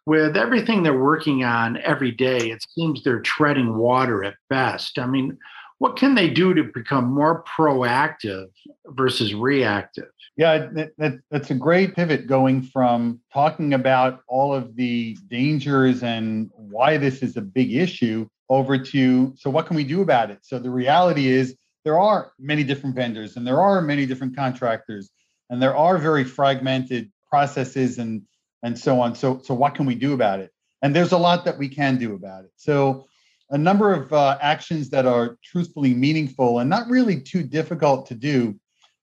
with 0.05 0.35
everything 0.35 0.83
they're 0.83 0.97
working 0.97 1.43
on 1.43 1.77
every 1.77 2.11
day, 2.11 2.37
it 2.37 2.65
seems 2.69 3.03
they're 3.03 3.19
treading 3.21 3.77
water 3.77 4.23
at 4.23 4.35
best. 4.49 4.97
I 4.97 5.05
mean, 5.05 5.37
what 5.77 5.95
can 5.95 6.13
they 6.13 6.29
do 6.29 6.53
to 6.53 6.63
become 6.63 7.11
more 7.11 7.43
proactive 7.43 8.47
versus 8.87 9.33
reactive? 9.33 10.09
Yeah, 10.37 10.67
that, 10.73 10.91
that, 10.97 11.13
that's 11.29 11.49
a 11.49 11.55
great 11.55 11.95
pivot 11.95 12.27
going 12.27 12.61
from 12.61 13.19
talking 13.33 13.73
about 13.73 14.21
all 14.27 14.53
of 14.53 14.75
the 14.75 15.17
dangers 15.27 16.03
and 16.03 16.49
why 16.53 16.97
this 16.97 17.23
is 17.23 17.35
a 17.35 17.41
big 17.41 17.73
issue 17.73 18.27
over 18.49 18.77
to 18.77 19.33
so 19.37 19.49
what 19.49 19.65
can 19.65 19.75
we 19.75 19.83
do 19.83 20.01
about 20.01 20.29
it? 20.29 20.39
So 20.43 20.59
the 20.59 20.69
reality 20.69 21.27
is 21.27 21.55
there 21.83 21.99
are 21.99 22.31
many 22.37 22.63
different 22.63 22.95
vendors 22.95 23.35
and 23.35 23.47
there 23.47 23.59
are 23.59 23.81
many 23.81 24.05
different 24.05 24.35
contractors 24.35 25.09
and 25.49 25.61
there 25.61 25.75
are 25.75 25.97
very 25.97 26.23
fragmented 26.23 27.11
processes 27.29 27.97
and 27.97 28.21
and 28.63 28.77
so 28.77 28.99
on. 28.99 29.15
So, 29.15 29.41
so 29.43 29.53
what 29.53 29.75
can 29.75 29.85
we 29.85 29.95
do 29.95 30.13
about 30.13 30.39
it? 30.39 30.51
And 30.81 30.95
there's 30.95 31.11
a 31.11 31.17
lot 31.17 31.45
that 31.45 31.57
we 31.57 31.69
can 31.69 31.97
do 31.97 32.15
about 32.15 32.45
it. 32.45 32.51
So, 32.55 33.07
a 33.49 33.57
number 33.57 33.93
of 33.93 34.13
uh, 34.13 34.37
actions 34.41 34.89
that 34.91 35.05
are 35.05 35.37
truthfully 35.43 35.93
meaningful 35.93 36.59
and 36.59 36.69
not 36.69 36.89
really 36.89 37.19
too 37.19 37.43
difficult 37.43 38.05
to 38.07 38.15
do, 38.15 38.57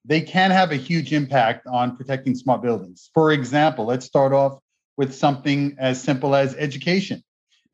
they 0.07 0.23
can 0.23 0.51
have 0.51 0.73
a 0.73 0.77
huge 0.77 1.13
impact 1.13 1.67
on 1.67 1.97
protecting 1.97 2.35
smart 2.35 2.63
buildings. 2.63 3.11
For 3.13 3.31
example, 3.31 3.85
let's 3.85 4.07
start 4.07 4.33
off 4.33 4.59
with 4.97 5.15
something 5.15 5.77
as 5.79 6.03
simple 6.03 6.35
as 6.35 6.55
education. 6.57 7.23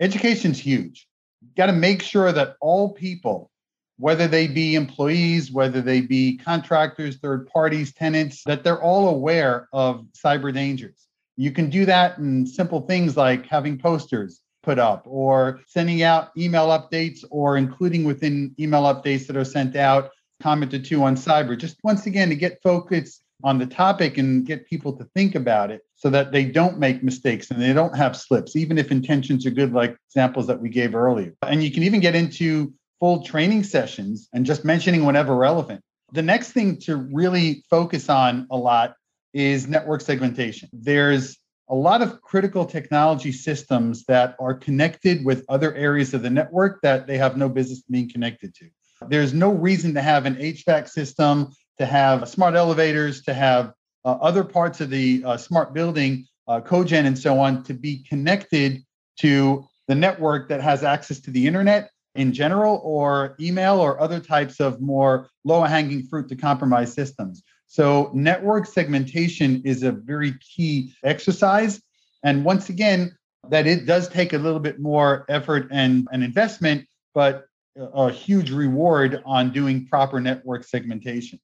Education's 0.00 0.58
huge. 0.58 1.06
You 1.42 1.48
got 1.56 1.66
to 1.66 1.72
make 1.72 2.02
sure 2.02 2.32
that 2.32 2.56
all 2.60 2.92
people, 2.92 3.52
whether 3.98 4.26
they 4.26 4.48
be 4.48 4.74
employees, 4.74 5.52
whether 5.52 5.80
they 5.80 6.00
be 6.00 6.36
contractors, 6.38 7.18
third 7.18 7.46
parties, 7.46 7.94
tenants, 7.94 8.42
that 8.46 8.64
they're 8.64 8.82
all 8.82 9.08
aware 9.08 9.68
of 9.72 10.06
cyber 10.12 10.52
dangers. 10.52 11.06
You 11.36 11.50
can 11.50 11.70
do 11.70 11.84
that 11.86 12.18
in 12.18 12.46
simple 12.46 12.82
things 12.82 13.16
like 13.16 13.46
having 13.46 13.78
posters 13.78 14.40
put 14.62 14.78
up 14.78 15.02
or 15.06 15.60
sending 15.66 16.02
out 16.02 16.30
email 16.36 16.68
updates 16.68 17.24
or 17.30 17.56
including 17.56 18.04
within 18.04 18.54
email 18.58 18.82
updates 18.82 19.26
that 19.26 19.36
are 19.36 19.44
sent 19.44 19.76
out 19.76 20.10
comment 20.42 20.70
to 20.70 21.02
on 21.02 21.16
cyber. 21.16 21.56
Just 21.58 21.76
once 21.82 22.06
again 22.06 22.28
to 22.28 22.34
get 22.34 22.60
focus 22.62 23.22
on 23.42 23.58
the 23.58 23.66
topic 23.66 24.16
and 24.16 24.46
get 24.46 24.66
people 24.66 24.92
to 24.92 25.04
think 25.14 25.34
about 25.34 25.70
it 25.70 25.82
so 25.96 26.08
that 26.08 26.32
they 26.32 26.44
don't 26.44 26.78
make 26.78 27.02
mistakes 27.02 27.50
and 27.50 27.60
they 27.60 27.72
don't 27.72 27.96
have 27.96 28.16
slips 28.16 28.56
even 28.56 28.78
if 28.78 28.90
intentions 28.90 29.44
are 29.44 29.50
good 29.50 29.72
like 29.72 29.96
examples 30.08 30.46
that 30.46 30.60
we 30.60 30.68
gave 30.68 30.94
earlier. 30.94 31.34
And 31.42 31.62
you 31.62 31.70
can 31.70 31.82
even 31.82 32.00
get 32.00 32.14
into 32.14 32.72
full 33.00 33.22
training 33.22 33.64
sessions 33.64 34.28
and 34.32 34.46
just 34.46 34.64
mentioning 34.64 35.04
whenever 35.04 35.34
relevant. 35.36 35.82
The 36.12 36.22
next 36.22 36.52
thing 36.52 36.78
to 36.82 36.96
really 36.96 37.64
focus 37.68 38.08
on 38.08 38.46
a 38.50 38.56
lot 38.56 38.94
is 39.34 39.66
network 39.66 40.00
segmentation. 40.00 40.68
There's 40.72 41.36
a 41.68 41.74
lot 41.74 42.02
of 42.02 42.20
critical 42.22 42.64
technology 42.64 43.32
systems 43.32 44.04
that 44.04 44.36
are 44.38 44.54
connected 44.54 45.24
with 45.24 45.44
other 45.48 45.74
areas 45.74 46.14
of 46.14 46.22
the 46.22 46.30
network 46.30 46.80
that 46.82 47.06
they 47.06 47.18
have 47.18 47.36
no 47.36 47.48
business 47.48 47.82
being 47.90 48.10
connected 48.10 48.54
to. 48.56 48.68
There's 49.08 49.34
no 49.34 49.50
reason 49.50 49.94
to 49.94 50.02
have 50.02 50.26
an 50.26 50.36
HVAC 50.36 50.88
system, 50.88 51.52
to 51.78 51.86
have 51.86 52.28
smart 52.28 52.54
elevators, 52.54 53.22
to 53.22 53.34
have 53.34 53.72
uh, 54.04 54.12
other 54.20 54.44
parts 54.44 54.80
of 54.80 54.90
the 54.90 55.22
uh, 55.24 55.36
smart 55.36 55.74
building, 55.74 56.26
uh, 56.46 56.60
cogen, 56.60 57.06
and 57.06 57.18
so 57.18 57.38
on, 57.38 57.62
to 57.64 57.74
be 57.74 58.04
connected 58.08 58.82
to 59.20 59.66
the 59.88 59.94
network 59.94 60.48
that 60.48 60.60
has 60.60 60.84
access 60.84 61.20
to 61.20 61.30
the 61.30 61.46
internet 61.46 61.90
in 62.14 62.32
general, 62.32 62.80
or 62.84 63.34
email, 63.40 63.80
or 63.80 64.00
other 64.00 64.20
types 64.20 64.60
of 64.60 64.80
more 64.80 65.28
low 65.44 65.62
hanging 65.62 66.04
fruit 66.04 66.28
to 66.28 66.36
compromise 66.36 66.92
systems. 66.92 67.42
So, 67.74 68.12
network 68.14 68.66
segmentation 68.66 69.60
is 69.64 69.82
a 69.82 69.90
very 69.90 70.34
key 70.38 70.94
exercise. 71.02 71.82
And 72.22 72.44
once 72.44 72.68
again, 72.68 73.18
that 73.50 73.66
it 73.66 73.84
does 73.84 74.08
take 74.08 74.32
a 74.32 74.38
little 74.38 74.60
bit 74.60 74.78
more 74.78 75.26
effort 75.28 75.66
and 75.72 76.06
an 76.12 76.22
investment, 76.22 76.86
but 77.14 77.46
a 77.76 78.12
huge 78.12 78.52
reward 78.52 79.20
on 79.26 79.50
doing 79.50 79.88
proper 79.88 80.20
network 80.20 80.62
segmentation. 80.62 81.40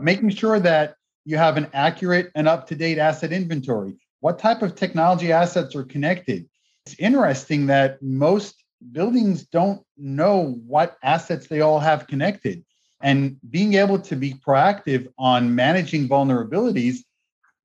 Making 0.00 0.30
sure 0.30 0.58
that 0.58 0.96
you 1.24 1.36
have 1.36 1.56
an 1.56 1.68
accurate 1.72 2.32
and 2.34 2.48
up 2.48 2.66
to 2.66 2.74
date 2.74 2.98
asset 2.98 3.32
inventory. 3.32 3.94
What 4.18 4.40
type 4.40 4.62
of 4.62 4.74
technology 4.74 5.30
assets 5.30 5.76
are 5.76 5.84
connected? 5.84 6.48
It's 6.86 6.96
interesting 6.98 7.66
that 7.66 8.02
most 8.02 8.64
buildings 8.90 9.46
don't 9.46 9.82
know 9.96 10.60
what 10.66 10.96
assets 11.04 11.46
they 11.46 11.60
all 11.60 11.78
have 11.78 12.08
connected. 12.08 12.64
And 13.00 13.36
being 13.48 13.74
able 13.74 13.98
to 14.00 14.16
be 14.16 14.34
proactive 14.34 15.08
on 15.18 15.54
managing 15.54 16.08
vulnerabilities, 16.08 16.98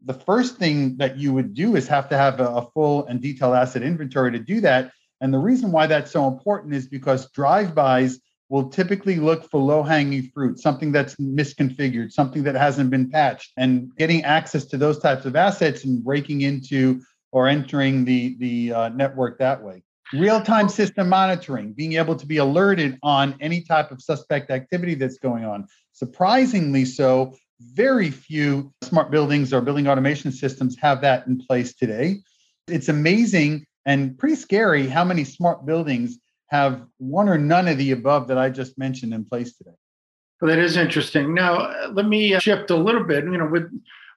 the 0.06 0.14
first 0.14 0.58
thing 0.58 0.98
that 0.98 1.18
you 1.18 1.34
would 1.34 1.54
do 1.54 1.76
is 1.76 1.88
have 1.88 2.10
to 2.10 2.18
have 2.18 2.40
a, 2.40 2.68
full 2.74 3.06
and 3.08 3.22
detailed 3.22 3.56
asset 3.56 3.84
inventory 3.84 4.32
to 4.32 4.40
do 4.40 4.62
that. 4.62 4.92
And 5.22 5.34
the 5.34 5.40
reason 5.40 5.72
why 5.72 5.88
that's 5.88 6.12
so 6.12 6.28
important 6.28 6.74
is 6.74 6.88
because 6.88 7.32
drive-bys 7.32 8.20
will 8.50 8.70
typically 8.70 9.16
look 9.16 9.50
for 9.50 9.60
low-hanging 9.60 10.30
fruit, 10.34 10.60
something 10.60 10.92
that's 10.92 11.16
misconfigured, 11.16 12.12
something 12.12 12.44
that 12.44 12.56
hasn't 12.56 12.90
been 12.90 13.10
patched, 13.10 13.54
and 13.58 13.96
getting 13.96 14.24
access 14.24 14.66
to 14.66 14.78
those 14.78 15.00
types 15.00 15.26
of 15.26 15.36
assets 15.36 15.86
and 15.86 16.04
breaking 16.04 16.42
into 16.42 17.02
or 17.32 17.48
entering 17.48 18.06
the 18.06 18.36
the 18.38 18.74
uh, 18.74 18.90
network 18.90 19.40
that 19.40 19.62
way 19.64 19.83
real-time 20.12 20.70
system 20.70 21.10
monitoring, 21.10 21.74
being 21.74 21.94
able 21.94 22.16
to 22.16 22.26
be 22.26 22.38
alerted 22.38 22.98
on 23.04 23.36
any 23.40 23.62
type 23.62 23.92
of 23.92 24.02
suspect 24.02 24.52
activity 24.52 24.96
that's 24.96 25.18
going 25.18 25.46
on. 25.46 25.68
Surprisingly 25.94 26.86
so, 26.86 27.36
very 27.60 28.10
few 28.12 28.74
smart 28.82 29.10
buildings 29.10 29.54
or 29.54 29.62
building 29.62 29.88
automation 29.88 30.32
systems 30.32 30.76
have 30.80 31.02
that 31.02 31.26
in 31.28 31.40
place 31.40 31.74
today. 31.74 32.18
It's 32.68 32.90
amazing 32.90 33.66
and 33.86 34.18
pretty 34.18 34.36
scary 34.36 34.88
how 34.88 35.04
many 35.04 35.24
smart 35.24 35.66
buildings 35.66 36.18
have 36.48 36.86
one 36.98 37.30
or 37.30 37.38
none 37.38 37.68
of 37.68 37.78
the 37.78 37.92
above 37.92 38.28
that 38.28 38.38
I 38.38 38.50
just 38.50 38.78
mentioned 38.78 39.14
in 39.14 39.26
place 39.26 39.56
today. 39.56 39.72
Well, 40.42 40.50
that 40.50 40.60
is 40.60 40.78
interesting. 40.78 41.34
Now, 41.34 41.90
let 41.92 42.06
me 42.06 42.38
shift 42.40 42.70
a 42.70 42.76
little 42.76 43.04
bit. 43.04 43.24
You 43.24 43.38
know, 43.38 43.48
with 43.48 43.72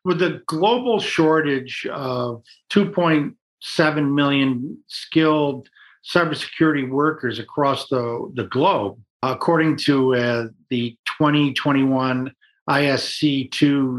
with 0.07 0.21
the 0.21 0.40
global 0.47 1.00
shortage 1.00 1.85
of 1.93 2.40
2.7 2.71 4.14
million 4.14 4.78
skilled 4.87 5.69
cybersecurity 6.12 6.88
workers 6.88 7.38
across 7.38 7.88
the, 7.88 8.30
the 8.34 8.44
globe. 8.44 8.98
According 9.22 9.78
to 9.78 10.14
uh, 10.14 10.46
the 10.70 10.96
2021 11.18 12.32
ISC2 12.68 13.50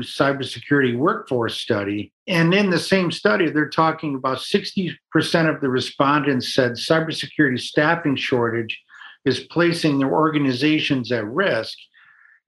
cybersecurity 0.03 0.97
workforce 0.97 1.55
study. 1.55 2.11
And 2.27 2.53
in 2.53 2.69
the 2.69 2.79
same 2.79 3.11
study, 3.11 3.49
they're 3.49 3.69
talking 3.69 4.15
about 4.15 4.39
60% 4.39 4.97
of 5.53 5.61
the 5.61 5.69
respondents 5.69 6.53
said 6.53 6.73
cybersecurity 6.73 7.59
staffing 7.59 8.17
shortage 8.17 8.81
is 9.23 9.39
placing 9.39 9.99
their 9.99 10.11
organizations 10.11 11.11
at 11.11 11.25
risk. 11.25 11.77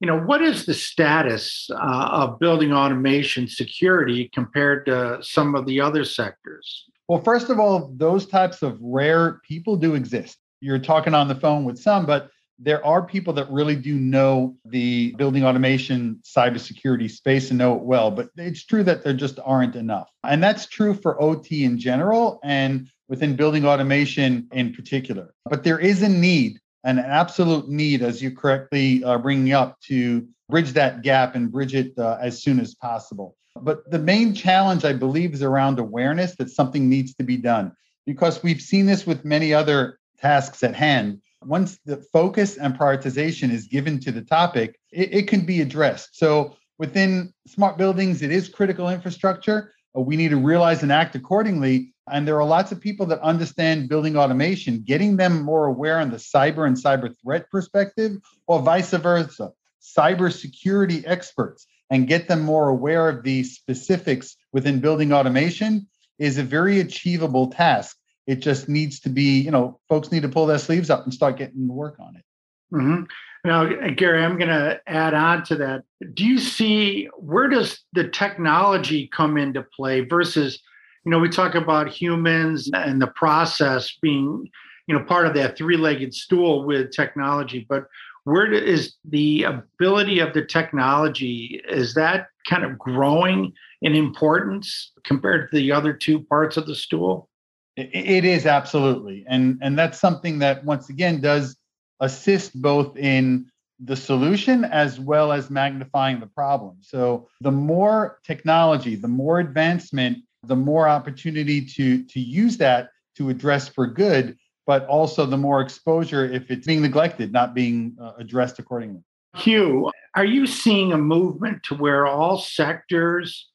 You 0.01 0.07
know, 0.07 0.19
what 0.19 0.41
is 0.41 0.65
the 0.65 0.73
status 0.73 1.69
uh, 1.71 2.09
of 2.11 2.39
building 2.39 2.73
automation 2.73 3.47
security 3.47 4.29
compared 4.33 4.85
to 4.87 5.19
some 5.21 5.55
of 5.55 5.65
the 5.65 5.79
other 5.79 6.03
sectors? 6.03 6.85
Well, 7.09 7.21
first 7.21 7.49
of 7.49 7.59
all, 7.59 7.91
those 7.97 8.27
types 8.27 8.61
of 8.61 8.77
rare 8.79 9.41
people 9.43 9.75
do 9.75 9.95
exist. 9.95 10.37
You're 10.61 10.77
talking 10.77 11.15
on 11.15 11.27
the 11.27 11.33
phone 11.33 11.65
with 11.65 11.79
some, 11.79 12.05
but 12.05 12.29
there 12.59 12.85
are 12.85 13.01
people 13.01 13.33
that 13.33 13.49
really 13.49 13.75
do 13.75 13.95
know 13.95 14.55
the 14.63 15.15
building 15.17 15.43
automation 15.43 16.19
cybersecurity 16.23 17.09
space 17.09 17.49
and 17.49 17.57
know 17.57 17.75
it 17.75 17.81
well, 17.81 18.11
but 18.11 18.29
it's 18.37 18.63
true 18.63 18.83
that 18.83 19.03
there 19.03 19.13
just 19.13 19.39
aren't 19.43 19.75
enough. 19.75 20.11
And 20.23 20.43
that's 20.43 20.67
true 20.67 20.93
for 20.93 21.19
OT 21.19 21.63
in 21.63 21.79
general 21.79 22.39
and 22.43 22.87
within 23.07 23.35
building 23.35 23.65
automation 23.65 24.47
in 24.51 24.71
particular. 24.75 25.33
But 25.45 25.63
there 25.63 25.79
is 25.79 26.03
a 26.03 26.09
need, 26.09 26.59
an 26.83 26.99
absolute 26.99 27.67
need, 27.67 28.03
as 28.03 28.21
you 28.21 28.35
correctly 28.35 29.03
are 29.03 29.17
bringing 29.17 29.51
up, 29.53 29.79
to 29.87 30.27
bridge 30.47 30.73
that 30.73 31.01
gap 31.01 31.33
and 31.33 31.51
bridge 31.51 31.73
it 31.73 31.97
uh, 31.97 32.19
as 32.21 32.43
soon 32.43 32.59
as 32.59 32.75
possible. 32.75 33.35
But 33.63 33.89
the 33.89 33.99
main 33.99 34.33
challenge, 34.33 34.85
I 34.85 34.93
believe, 34.93 35.33
is 35.33 35.43
around 35.43 35.79
awareness 35.79 36.35
that 36.35 36.49
something 36.49 36.89
needs 36.89 37.13
to 37.15 37.23
be 37.23 37.37
done 37.37 37.71
because 38.05 38.41
we've 38.43 38.61
seen 38.61 38.85
this 38.85 39.05
with 39.05 39.25
many 39.25 39.53
other 39.53 39.99
tasks 40.19 40.63
at 40.63 40.75
hand 40.75 41.21
once 41.43 41.79
the 41.85 41.97
focus 41.97 42.57
and 42.57 42.77
prioritization 42.77 43.51
is 43.51 43.67
given 43.67 43.99
to 44.01 44.11
the 44.11 44.21
topic, 44.21 44.79
it, 44.91 45.13
it 45.13 45.27
can 45.27 45.45
be 45.45 45.61
addressed. 45.61 46.17
So 46.17 46.55
within 46.77 47.33
smart 47.47 47.77
buildings, 47.77 48.21
it 48.21 48.31
is 48.31 48.49
critical 48.49 48.89
infrastructure. 48.89 49.73
Uh, 49.97 50.01
we 50.01 50.17
need 50.17 50.29
to 50.29 50.37
realize 50.37 50.83
and 50.83 50.91
act 50.91 51.15
accordingly. 51.15 51.93
And 52.11 52.27
there 52.27 52.37
are 52.37 52.45
lots 52.45 52.71
of 52.71 52.81
people 52.81 53.05
that 53.07 53.19
understand 53.19 53.87
building 53.87 54.17
automation, 54.17 54.81
getting 54.81 55.17
them 55.17 55.43
more 55.43 55.67
aware 55.67 55.99
on 55.99 56.09
the 56.09 56.17
cyber 56.17 56.67
and 56.67 56.75
cyber 56.75 57.13
threat 57.23 57.49
perspective, 57.51 58.17
or 58.47 58.61
vice 58.61 58.91
versa, 58.91 59.51
cyber 59.81 60.33
security 60.33 61.05
experts, 61.05 61.67
and 61.89 62.07
get 62.07 62.27
them 62.27 62.41
more 62.41 62.69
aware 62.69 63.09
of 63.09 63.23
the 63.23 63.43
specifics 63.43 64.35
within 64.53 64.79
building 64.79 65.11
automation 65.11 65.87
is 66.17 66.37
a 66.37 66.43
very 66.43 66.79
achievable 66.79 67.47
task. 67.47 67.97
It 68.27 68.37
just 68.41 68.69
needs 68.69 68.99
to 69.01 69.09
be, 69.09 69.39
you 69.39 69.51
know, 69.51 69.79
folks 69.89 70.11
need 70.11 70.21
to 70.21 70.29
pull 70.29 70.45
their 70.45 70.59
sleeves 70.59 70.89
up 70.89 71.03
and 71.03 71.13
start 71.13 71.37
getting 71.37 71.67
to 71.67 71.73
work 71.73 71.99
on 71.99 72.15
it. 72.15 72.23
Mm-hmm. 72.71 73.03
Now, 73.45 73.65
Gary, 73.91 74.23
I'm 74.23 74.37
going 74.37 74.49
to 74.49 74.81
add 74.85 75.13
on 75.13 75.43
to 75.45 75.55
that. 75.55 75.83
Do 76.13 76.25
you 76.25 76.37
see 76.39 77.09
where 77.17 77.47
does 77.47 77.79
the 77.93 78.09
technology 78.09 79.07
come 79.07 79.37
into 79.37 79.63
play 79.63 80.01
versus, 80.01 80.61
you 81.05 81.11
know, 81.11 81.19
we 81.19 81.29
talk 81.29 81.55
about 81.55 81.87
humans 81.87 82.69
and 82.73 83.01
the 83.01 83.07
process 83.07 83.97
being, 84.01 84.49
you 84.87 84.93
know, 84.93 85.03
part 85.05 85.25
of 85.25 85.33
that 85.35 85.57
three-legged 85.57 86.13
stool 86.13 86.65
with 86.65 86.91
technology, 86.91 87.65
but 87.69 87.85
where 88.29 88.51
is 88.53 88.93
the 89.03 89.43
ability 89.43 90.19
of 90.19 90.33
the 90.33 90.45
technology 90.45 91.61
is 91.67 91.93
that 91.95 92.27
kind 92.49 92.63
of 92.63 92.77
growing 92.77 93.53
in 93.81 93.95
importance 93.95 94.91
compared 95.03 95.49
to 95.49 95.57
the 95.57 95.71
other 95.71 95.93
two 95.93 96.21
parts 96.21 96.57
of 96.57 96.65
the 96.67 96.75
stool? 96.75 97.29
It 97.75 98.25
is 98.25 98.45
absolutely, 98.45 99.25
and 99.27 99.57
and 99.61 99.79
that's 99.79 99.99
something 99.99 100.39
that 100.39 100.65
once 100.65 100.89
again 100.89 101.21
does 101.21 101.55
assist 102.01 102.61
both 102.61 102.97
in 102.97 103.45
the 103.79 103.95
solution 103.95 104.65
as 104.65 104.99
well 104.99 105.31
as 105.31 105.49
magnifying 105.49 106.19
the 106.19 106.27
problem. 106.27 106.77
So 106.81 107.29
the 107.39 107.51
more 107.51 108.19
technology, 108.25 108.95
the 108.95 109.07
more 109.07 109.39
advancement, 109.39 110.17
the 110.43 110.55
more 110.55 110.89
opportunity 110.89 111.65
to 111.65 112.03
to 112.03 112.19
use 112.19 112.57
that 112.57 112.89
to 113.15 113.29
address 113.29 113.69
for 113.69 113.87
good, 113.87 114.37
but 114.69 114.85
also 114.85 115.25
the 115.25 115.35
more 115.35 115.61
exposure 115.61 116.31
if 116.31 116.51
it's 116.51 116.67
being 116.67 116.83
neglected, 116.83 117.33
not 117.33 117.55
being 117.55 117.97
uh, 117.99 118.11
addressed 118.19 118.59
accordingly. 118.59 119.01
Hugh, 119.35 119.89
are 120.13 120.23
you 120.23 120.45
seeing 120.45 120.93
a 120.93 120.97
movement 120.97 121.63
to 121.63 121.73
where 121.73 122.05
all 122.05 122.37
sectors 122.37 123.47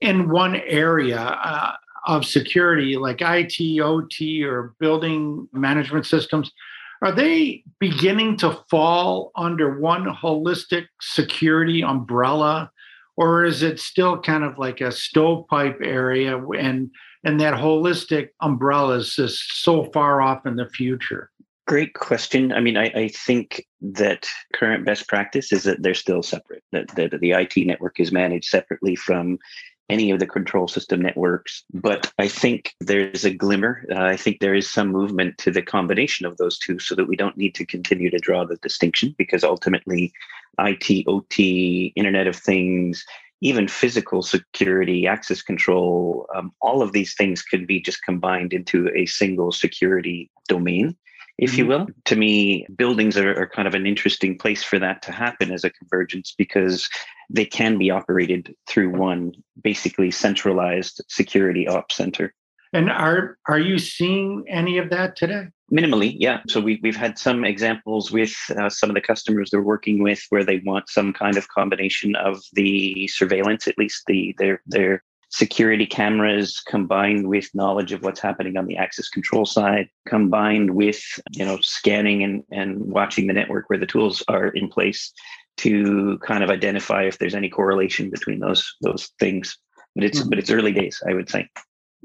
in 0.00 0.28
one 0.28 0.56
area 0.56 1.20
uh, 1.20 1.74
of 2.08 2.24
security 2.24 2.96
like 2.96 3.18
IT, 3.20 3.80
OT, 3.80 4.42
or 4.42 4.74
building 4.80 5.46
management 5.52 6.06
systems, 6.06 6.50
are 7.02 7.12
they 7.12 7.62
beginning 7.78 8.36
to 8.38 8.58
fall 8.68 9.30
under 9.36 9.78
one 9.78 10.06
holistic 10.06 10.86
security 11.00 11.84
umbrella? 11.84 12.72
Or 13.18 13.44
is 13.44 13.64
it 13.64 13.80
still 13.80 14.20
kind 14.20 14.44
of 14.44 14.58
like 14.58 14.80
a 14.80 14.92
stovepipe 14.92 15.80
area 15.82 16.38
and 16.38 16.88
and 17.24 17.40
that 17.40 17.54
holistic 17.54 18.28
umbrella 18.40 18.94
is 18.98 19.12
just 19.16 19.64
so 19.64 19.86
far 19.86 20.22
off 20.22 20.46
in 20.46 20.54
the 20.54 20.68
future? 20.68 21.28
Great 21.66 21.94
question. 21.94 22.52
I 22.52 22.60
mean, 22.60 22.76
I, 22.76 22.84
I, 22.94 23.08
think 23.08 23.66
that 23.82 24.26
current 24.54 24.86
best 24.86 25.08
practice 25.08 25.52
is 25.52 25.64
that 25.64 25.82
they're 25.82 25.94
still 25.94 26.22
separate, 26.22 26.62
that, 26.72 26.88
that 26.94 27.20
the 27.20 27.32
IT 27.32 27.56
network 27.56 28.00
is 28.00 28.12
managed 28.12 28.48
separately 28.48 28.94
from 28.94 29.38
any 29.88 30.10
of 30.10 30.18
the 30.18 30.26
control 30.26 30.68
system 30.68 31.00
networks. 31.00 31.64
But 31.72 32.12
I 32.18 32.28
think 32.28 32.74
there's 32.80 33.24
a 33.24 33.34
glimmer. 33.34 33.84
Uh, 33.90 34.04
I 34.04 34.16
think 34.16 34.40
there 34.40 34.54
is 34.54 34.70
some 34.70 34.88
movement 34.88 35.38
to 35.38 35.50
the 35.50 35.62
combination 35.62 36.26
of 36.26 36.36
those 36.36 36.58
two 36.58 36.78
so 36.78 36.94
that 36.94 37.08
we 37.08 37.16
don't 37.16 37.36
need 37.36 37.54
to 37.56 37.66
continue 37.66 38.10
to 38.10 38.18
draw 38.18 38.44
the 38.44 38.56
distinction 38.56 39.14
because 39.18 39.44
ultimately, 39.44 40.12
IT, 40.58 41.06
OT, 41.06 41.92
Internet 41.96 42.26
of 42.26 42.36
Things, 42.36 43.04
even 43.40 43.68
physical 43.68 44.22
security, 44.22 45.06
access 45.06 45.42
control, 45.42 46.26
um, 46.34 46.52
all 46.60 46.82
of 46.82 46.92
these 46.92 47.14
things 47.14 47.42
can 47.42 47.64
be 47.64 47.80
just 47.80 48.02
combined 48.04 48.52
into 48.52 48.90
a 48.94 49.06
single 49.06 49.52
security 49.52 50.30
domain 50.48 50.96
if 51.38 51.56
you 51.56 51.64
mm-hmm. 51.64 51.84
will. 51.84 51.86
To 52.06 52.16
me, 52.16 52.66
buildings 52.76 53.16
are, 53.16 53.40
are, 53.40 53.46
kind 53.46 53.68
of 53.68 53.74
an 53.74 53.86
interesting 53.86 54.36
place 54.36 54.62
for 54.62 54.78
that 54.78 55.02
to 55.02 55.12
happen 55.12 55.52
as 55.52 55.64
a 55.64 55.70
convergence 55.70 56.34
because 56.36 56.88
they 57.30 57.44
can 57.44 57.78
be 57.78 57.90
operated 57.90 58.54
through 58.66 58.90
one 58.90 59.32
basically 59.62 60.10
centralized 60.10 61.02
security 61.08 61.68
ops 61.68 61.96
center. 61.96 62.34
And 62.72 62.90
are 62.90 63.38
are 63.46 63.58
you 63.58 63.78
seeing 63.78 64.44
any 64.46 64.76
of 64.76 64.90
that 64.90 65.16
today? 65.16 65.48
Minimally, 65.72 66.16
yeah. 66.18 66.40
So 66.48 66.60
we, 66.60 66.80
we've 66.82 66.96
had 66.96 67.18
some 67.18 67.44
examples 67.44 68.10
with 68.10 68.34
uh, 68.58 68.70
some 68.70 68.90
of 68.90 68.94
the 68.94 69.00
customers 69.00 69.50
they're 69.50 69.62
working 69.62 70.02
with 70.02 70.22
where 70.30 70.44
they 70.44 70.60
want 70.64 70.88
some 70.88 71.12
kind 71.12 71.36
of 71.36 71.48
combination 71.48 72.14
of 72.16 72.42
the 72.54 73.08
surveillance, 73.08 73.68
at 73.68 73.78
least 73.78 74.02
the 74.06 74.34
their 74.38 74.62
their 74.66 75.02
security 75.30 75.86
cameras 75.86 76.60
combined 76.66 77.28
with 77.28 77.54
knowledge 77.54 77.92
of 77.92 78.02
what's 78.02 78.20
happening 78.20 78.56
on 78.56 78.66
the 78.66 78.76
access 78.76 79.08
control 79.08 79.44
side 79.44 79.88
combined 80.06 80.70
with 80.70 81.00
you 81.32 81.44
know 81.44 81.58
scanning 81.60 82.22
and, 82.22 82.42
and 82.50 82.80
watching 82.80 83.26
the 83.26 83.34
network 83.34 83.68
where 83.68 83.78
the 83.78 83.86
tools 83.86 84.22
are 84.28 84.48
in 84.48 84.68
place 84.68 85.12
to 85.58 86.18
kind 86.18 86.42
of 86.42 86.50
identify 86.50 87.02
if 87.02 87.18
there's 87.18 87.34
any 87.34 87.48
correlation 87.48 88.08
between 88.10 88.38
those 88.38 88.74
those 88.80 89.10
things 89.18 89.58
but 89.94 90.04
it's 90.04 90.20
mm-hmm. 90.20 90.30
but 90.30 90.38
it's 90.38 90.50
early 90.50 90.72
days 90.72 91.02
i 91.08 91.12
would 91.12 91.28
say 91.28 91.46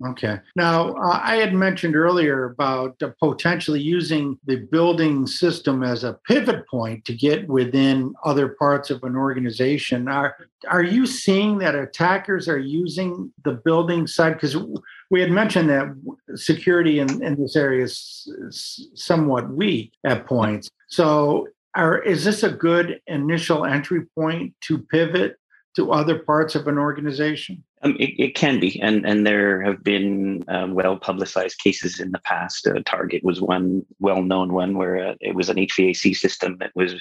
Okay. 0.04 0.40
Now, 0.56 0.94
uh, 0.96 1.20
I 1.22 1.36
had 1.36 1.54
mentioned 1.54 1.96
earlier 1.96 2.46
about 2.46 3.02
uh, 3.04 3.12
potentially 3.20 3.80
using 3.80 4.40
the 4.46 4.56
building 4.56 5.28
system 5.28 5.84
as 5.84 6.04
a 6.04 6.18
pivot 6.28 6.68
point 6.68 7.06
to 7.06 7.14
get 7.14 7.48
within 7.48 8.16
other 8.26 8.50
parts 8.50 8.90
of 8.90 9.04
an 9.04 9.16
organization. 9.16 10.08
Are, 10.08 10.36
are 10.68 10.82
you 10.82 11.06
seeing 11.06 11.60
that 11.60 11.76
attackers 11.76 12.48
are 12.48 12.58
using 12.58 13.32
the 13.44 13.54
building 13.54 14.08
side? 14.08 14.34
Because 14.34 14.58
we 15.12 15.22
had 15.22 15.30
mentioned 15.30 15.70
that 15.70 15.94
security 16.36 17.00
in, 17.00 17.24
in 17.24 17.40
this 17.40 17.56
area 17.56 17.84
is, 17.84 18.28
is 18.48 18.90
somewhat 18.96 19.52
weak 19.52 19.94
at 20.04 20.26
points. 20.26 20.70
So, 20.88 21.48
are, 21.76 22.02
is 22.02 22.24
this 22.24 22.44
a 22.44 22.52
good 22.52 23.00
initial 23.08 23.66
entry 23.66 24.06
point 24.16 24.54
to 24.62 24.80
pivot 24.80 25.38
to 25.76 25.92
other 25.92 26.20
parts 26.20 26.56
of 26.56 26.68
an 26.68 26.78
organization? 26.78 27.64
Um, 27.84 27.98
it, 28.00 28.14
it, 28.18 28.36
can 28.36 28.60
be, 28.60 28.82
and 28.82 29.06
and 29.06 29.28
there 29.28 29.62
have 29.62 29.84
been 29.84 30.44
um, 30.48 30.74
well 30.74 30.98
publicized 30.98 31.60
cases 31.60 32.00
in 32.00 32.12
the 32.12 32.20
past. 32.20 32.66
Uh, 32.66 32.82
Target 32.86 33.24
was 33.24 33.42
one 33.42 33.86
well 34.00 34.22
known 34.22 34.54
one 34.54 34.78
where 34.78 35.10
uh, 35.10 35.16
it 35.20 35.36
was 35.36 35.50
an 35.50 35.58
HVAC 35.58 36.16
system 36.16 36.58
that 36.60 36.72
was 36.76 36.96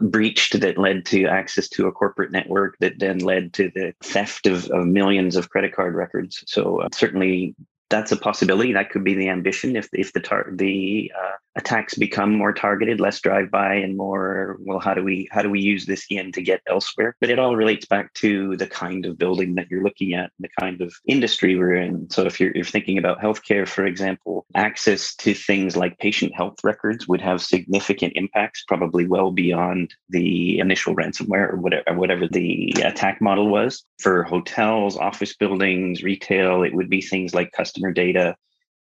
breached 0.00 0.60
that 0.60 0.78
led 0.78 1.06
to 1.06 1.24
access 1.24 1.68
to 1.70 1.86
a 1.86 1.92
corporate 1.92 2.30
network 2.30 2.76
that 2.80 2.98
then 2.98 3.18
led 3.18 3.52
to 3.54 3.70
the 3.74 3.94
theft 4.02 4.46
of, 4.46 4.70
of 4.70 4.86
millions 4.86 5.34
of 5.34 5.50
credit 5.50 5.74
card 5.74 5.94
records. 5.94 6.44
So 6.46 6.82
uh, 6.82 6.88
certainly 6.92 7.54
that's 7.90 8.12
a 8.12 8.16
possibility. 8.16 8.72
That 8.72 8.90
could 8.90 9.04
be 9.04 9.14
the 9.14 9.28
ambition 9.28 9.76
if 9.76 9.88
if 9.92 10.12
the 10.12 10.20
tar- 10.20 10.50
the 10.52 11.12
uh, 11.16 11.32
attacks 11.56 11.94
become 11.94 12.34
more 12.34 12.52
targeted, 12.52 13.00
less 13.00 13.20
drive-by, 13.20 13.74
and 13.74 13.96
more 13.96 14.56
well, 14.60 14.78
how 14.78 14.94
do 14.94 15.02
we 15.02 15.28
how 15.30 15.42
do 15.42 15.50
we 15.50 15.60
use 15.60 15.86
this 15.86 16.06
in 16.10 16.32
to 16.32 16.42
get 16.42 16.60
elsewhere? 16.68 17.16
But 17.20 17.30
it 17.30 17.38
all 17.38 17.56
relates 17.56 17.86
back 17.86 18.12
to 18.14 18.56
the 18.56 18.66
kind 18.66 19.06
of 19.06 19.18
building 19.18 19.54
that 19.54 19.68
you're 19.70 19.82
looking 19.82 20.14
at, 20.14 20.30
the 20.38 20.48
kind 20.60 20.80
of 20.80 20.94
industry 21.06 21.56
we're 21.56 21.74
in. 21.74 22.08
So 22.10 22.26
if 22.26 22.38
you're, 22.38 22.52
you're 22.54 22.64
thinking 22.64 22.98
about 22.98 23.20
healthcare, 23.20 23.66
for 23.66 23.84
example, 23.84 24.46
access 24.54 25.14
to 25.16 25.34
things 25.34 25.76
like 25.76 25.98
patient 25.98 26.34
health 26.34 26.56
records 26.62 27.08
would 27.08 27.20
have 27.20 27.42
significant 27.42 28.12
impacts, 28.16 28.64
probably 28.68 29.06
well 29.06 29.32
beyond 29.32 29.94
the 30.10 30.58
initial 30.58 30.94
ransomware 30.94 31.52
or 31.52 31.56
whatever 31.56 31.98
whatever 31.98 32.28
the 32.28 32.74
attack 32.84 33.20
model 33.20 33.48
was. 33.48 33.84
For 33.98 34.22
hotels, 34.22 34.96
office 34.96 35.34
buildings, 35.34 36.02
retail, 36.02 36.62
it 36.62 36.74
would 36.74 36.88
be 36.88 37.00
things 37.00 37.34
like 37.34 37.52
customer 37.78 37.92
data 37.92 38.36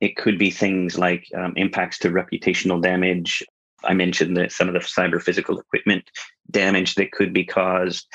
it 0.03 0.17
could 0.17 0.37
be 0.37 0.51
things 0.51 0.97
like 0.97 1.25
um, 1.33 1.53
impacts 1.55 1.97
to 1.99 2.09
reputational 2.09 2.81
damage. 2.81 3.41
I 3.85 3.93
mentioned 3.93 4.35
that 4.35 4.51
some 4.51 4.67
of 4.67 4.73
the 4.73 4.81
cyber 4.81 5.21
physical 5.21 5.57
equipment 5.57 6.03
damage 6.51 6.95
that 6.95 7.13
could 7.13 7.31
be 7.31 7.45
caused, 7.45 8.05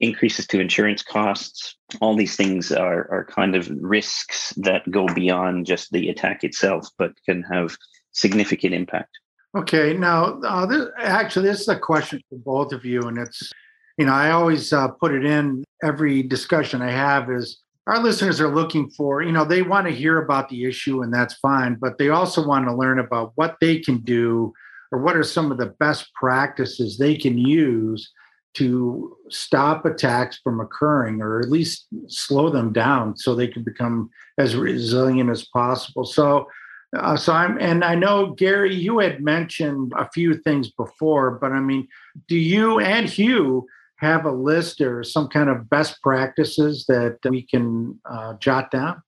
increases 0.00 0.46
to 0.48 0.60
insurance 0.60 1.02
costs. 1.02 1.76
All 2.02 2.14
these 2.14 2.36
things 2.36 2.70
are, 2.72 3.10
are 3.10 3.24
kind 3.24 3.56
of 3.56 3.70
risks 3.80 4.52
that 4.58 4.90
go 4.90 5.06
beyond 5.06 5.64
just 5.64 5.90
the 5.92 6.10
attack 6.10 6.44
itself, 6.44 6.86
but 6.98 7.12
can 7.24 7.42
have 7.44 7.74
significant 8.12 8.74
impact. 8.74 9.18
Okay, 9.56 9.94
now 9.94 10.40
uh, 10.42 10.66
this, 10.66 10.88
actually, 10.98 11.48
this 11.48 11.62
is 11.62 11.68
a 11.68 11.78
question 11.78 12.20
for 12.28 12.36
both 12.36 12.72
of 12.74 12.84
you, 12.84 13.00
and 13.02 13.16
it's 13.16 13.50
you 13.96 14.04
know 14.04 14.12
I 14.12 14.32
always 14.32 14.74
uh, 14.74 14.88
put 14.88 15.14
it 15.14 15.24
in 15.24 15.64
every 15.82 16.22
discussion 16.22 16.82
I 16.82 16.90
have 16.90 17.30
is 17.30 17.60
our 17.86 17.98
listeners 17.98 18.40
are 18.40 18.54
looking 18.54 18.90
for, 18.90 19.22
you 19.22 19.32
know, 19.32 19.44
they 19.44 19.62
want 19.62 19.86
to 19.86 19.92
hear 19.92 20.22
about 20.22 20.48
the 20.48 20.64
issue 20.64 21.02
and 21.02 21.12
that's 21.12 21.34
fine, 21.34 21.76
but 21.80 21.98
they 21.98 22.10
also 22.10 22.46
want 22.46 22.66
to 22.66 22.74
learn 22.74 22.98
about 22.98 23.32
what 23.36 23.56
they 23.60 23.78
can 23.78 23.98
do 23.98 24.52
or 24.92 25.00
what 25.00 25.16
are 25.16 25.22
some 25.22 25.50
of 25.50 25.58
the 25.58 25.74
best 25.80 26.12
practices 26.14 26.98
they 26.98 27.16
can 27.16 27.38
use 27.38 28.10
to 28.54 29.16
stop 29.28 29.84
attacks 29.84 30.38
from 30.42 30.60
occurring 30.60 31.22
or 31.22 31.40
at 31.40 31.50
least 31.50 31.86
slow 32.08 32.50
them 32.50 32.72
down 32.72 33.16
so 33.16 33.34
they 33.34 33.46
can 33.46 33.62
become 33.62 34.10
as 34.38 34.56
resilient 34.56 35.30
as 35.30 35.46
possible. 35.46 36.04
So, 36.04 36.48
uh, 36.96 37.16
so 37.16 37.32
I'm, 37.32 37.58
and 37.60 37.84
I 37.84 37.94
know 37.94 38.32
Gary, 38.32 38.74
you 38.74 38.98
had 38.98 39.22
mentioned 39.22 39.92
a 39.96 40.08
few 40.12 40.34
things 40.34 40.70
before, 40.72 41.32
but 41.32 41.52
I 41.52 41.60
mean, 41.60 41.86
do 42.26 42.36
you 42.36 42.80
and 42.80 43.08
Hugh 43.08 43.66
have 44.00 44.24
a 44.24 44.30
list 44.30 44.80
or 44.80 45.04
some 45.04 45.28
kind 45.28 45.50
of 45.50 45.68
best 45.68 46.00
practices 46.02 46.86
that 46.88 47.18
we 47.28 47.42
can 47.42 47.98
uh, 48.10 48.34
jot 48.34 48.70
down? 48.70 49.02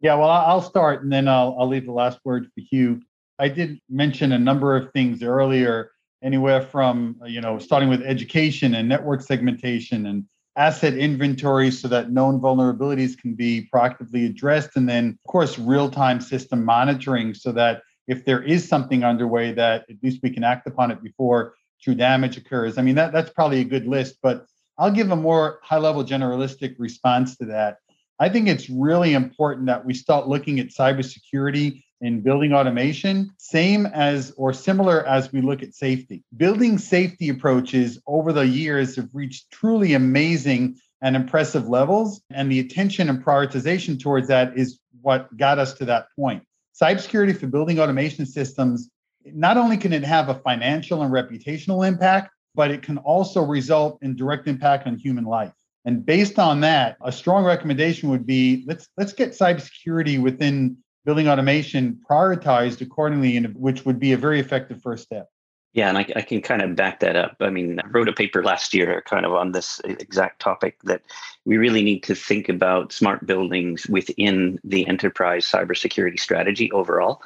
Yeah, 0.00 0.14
well, 0.16 0.28
I'll 0.28 0.62
start 0.62 1.02
and 1.02 1.12
then 1.12 1.28
I'll, 1.28 1.56
I'll 1.58 1.68
leave 1.68 1.86
the 1.86 1.92
last 1.92 2.18
word 2.24 2.46
for 2.54 2.60
Hugh. 2.60 3.00
I 3.38 3.48
did 3.48 3.80
mention 3.88 4.32
a 4.32 4.38
number 4.38 4.76
of 4.76 4.92
things 4.92 5.22
earlier, 5.22 5.92
anywhere 6.22 6.60
from, 6.60 7.20
you 7.26 7.40
know, 7.40 7.58
starting 7.58 7.88
with 7.88 8.02
education 8.02 8.74
and 8.74 8.88
network 8.88 9.22
segmentation 9.22 10.06
and 10.06 10.24
asset 10.56 10.94
inventory 10.94 11.70
so 11.70 11.86
that 11.86 12.10
known 12.10 12.40
vulnerabilities 12.40 13.16
can 13.16 13.34
be 13.34 13.68
proactively 13.72 14.26
addressed. 14.26 14.70
And 14.74 14.88
then, 14.88 15.18
of 15.24 15.30
course, 15.30 15.58
real 15.58 15.90
time 15.90 16.20
system 16.20 16.64
monitoring 16.64 17.34
so 17.34 17.52
that 17.52 17.82
if 18.08 18.24
there 18.24 18.42
is 18.42 18.66
something 18.66 19.04
underway, 19.04 19.52
that 19.52 19.84
at 19.90 19.96
least 20.02 20.20
we 20.22 20.30
can 20.30 20.44
act 20.44 20.66
upon 20.66 20.90
it 20.90 21.02
before 21.02 21.54
true 21.82 21.94
damage 21.94 22.36
occurs. 22.36 22.78
I 22.78 22.82
mean, 22.82 22.96
that, 22.96 23.12
that's 23.12 23.30
probably 23.30 23.60
a 23.60 23.64
good 23.64 23.86
list, 23.86 24.16
but 24.22 24.46
I'll 24.78 24.90
give 24.90 25.10
a 25.10 25.16
more 25.16 25.60
high 25.62 25.78
level 25.78 26.04
generalistic 26.04 26.76
response 26.78 27.36
to 27.38 27.46
that. 27.46 27.78
I 28.18 28.28
think 28.28 28.48
it's 28.48 28.70
really 28.70 29.14
important 29.14 29.66
that 29.66 29.84
we 29.84 29.94
start 29.94 30.28
looking 30.28 30.58
at 30.58 30.68
cybersecurity 30.68 31.82
in 32.00 32.20
building 32.20 32.52
automation, 32.52 33.30
same 33.38 33.86
as 33.86 34.32
or 34.36 34.52
similar 34.52 35.06
as 35.06 35.32
we 35.32 35.40
look 35.40 35.62
at 35.62 35.74
safety. 35.74 36.22
Building 36.36 36.78
safety 36.78 37.28
approaches 37.28 38.00
over 38.06 38.32
the 38.32 38.46
years 38.46 38.96
have 38.96 39.08
reached 39.12 39.50
truly 39.50 39.94
amazing 39.94 40.76
and 41.02 41.14
impressive 41.14 41.68
levels, 41.68 42.22
and 42.30 42.50
the 42.50 42.60
attention 42.60 43.08
and 43.08 43.24
prioritization 43.24 44.00
towards 44.00 44.28
that 44.28 44.56
is 44.56 44.78
what 45.02 45.34
got 45.36 45.58
us 45.58 45.74
to 45.74 45.84
that 45.84 46.06
point. 46.18 46.42
Cybersecurity 46.80 47.38
for 47.38 47.46
building 47.46 47.78
automation 47.78 48.26
systems 48.26 48.90
not 49.32 49.56
only 49.56 49.76
can 49.76 49.92
it 49.92 50.04
have 50.04 50.28
a 50.28 50.34
financial 50.34 51.02
and 51.02 51.12
reputational 51.12 51.86
impact, 51.86 52.30
but 52.54 52.70
it 52.70 52.82
can 52.82 52.98
also 52.98 53.42
result 53.42 53.98
in 54.02 54.16
direct 54.16 54.48
impact 54.48 54.86
on 54.86 54.96
human 54.96 55.24
life. 55.24 55.52
And 55.84 56.04
based 56.04 56.38
on 56.38 56.60
that, 56.62 56.96
a 57.04 57.12
strong 57.12 57.44
recommendation 57.44 58.08
would 58.10 58.26
be 58.26 58.64
let's 58.66 58.88
let's 58.96 59.12
get 59.12 59.30
cybersecurity 59.30 60.20
within 60.20 60.76
building 61.04 61.28
automation 61.28 62.00
prioritized 62.10 62.80
accordingly, 62.80 63.38
which 63.38 63.84
would 63.84 64.00
be 64.00 64.12
a 64.12 64.16
very 64.16 64.40
effective 64.40 64.82
first 64.82 65.04
step. 65.04 65.28
Yeah, 65.72 65.90
and 65.90 65.98
I, 65.98 66.06
I, 66.16 66.22
can 66.22 66.40
kind 66.40 66.62
of 66.62 66.74
back 66.74 67.00
that 67.00 67.16
up. 67.16 67.36
I 67.38 67.50
mean, 67.50 67.78
I 67.80 67.86
wrote 67.88 68.08
a 68.08 68.12
paper 68.12 68.42
last 68.42 68.72
year 68.72 69.02
kind 69.06 69.26
of 69.26 69.32
on 69.34 69.52
this 69.52 69.78
exact 69.84 70.40
topic 70.40 70.78
that 70.84 71.02
we 71.44 71.58
really 71.58 71.82
need 71.82 72.02
to 72.04 72.14
think 72.14 72.48
about 72.48 72.92
smart 72.92 73.26
buildings 73.26 73.86
within 73.86 74.58
the 74.64 74.88
enterprise 74.88 75.44
cybersecurity 75.44 76.18
strategy 76.18 76.72
overall. 76.72 77.20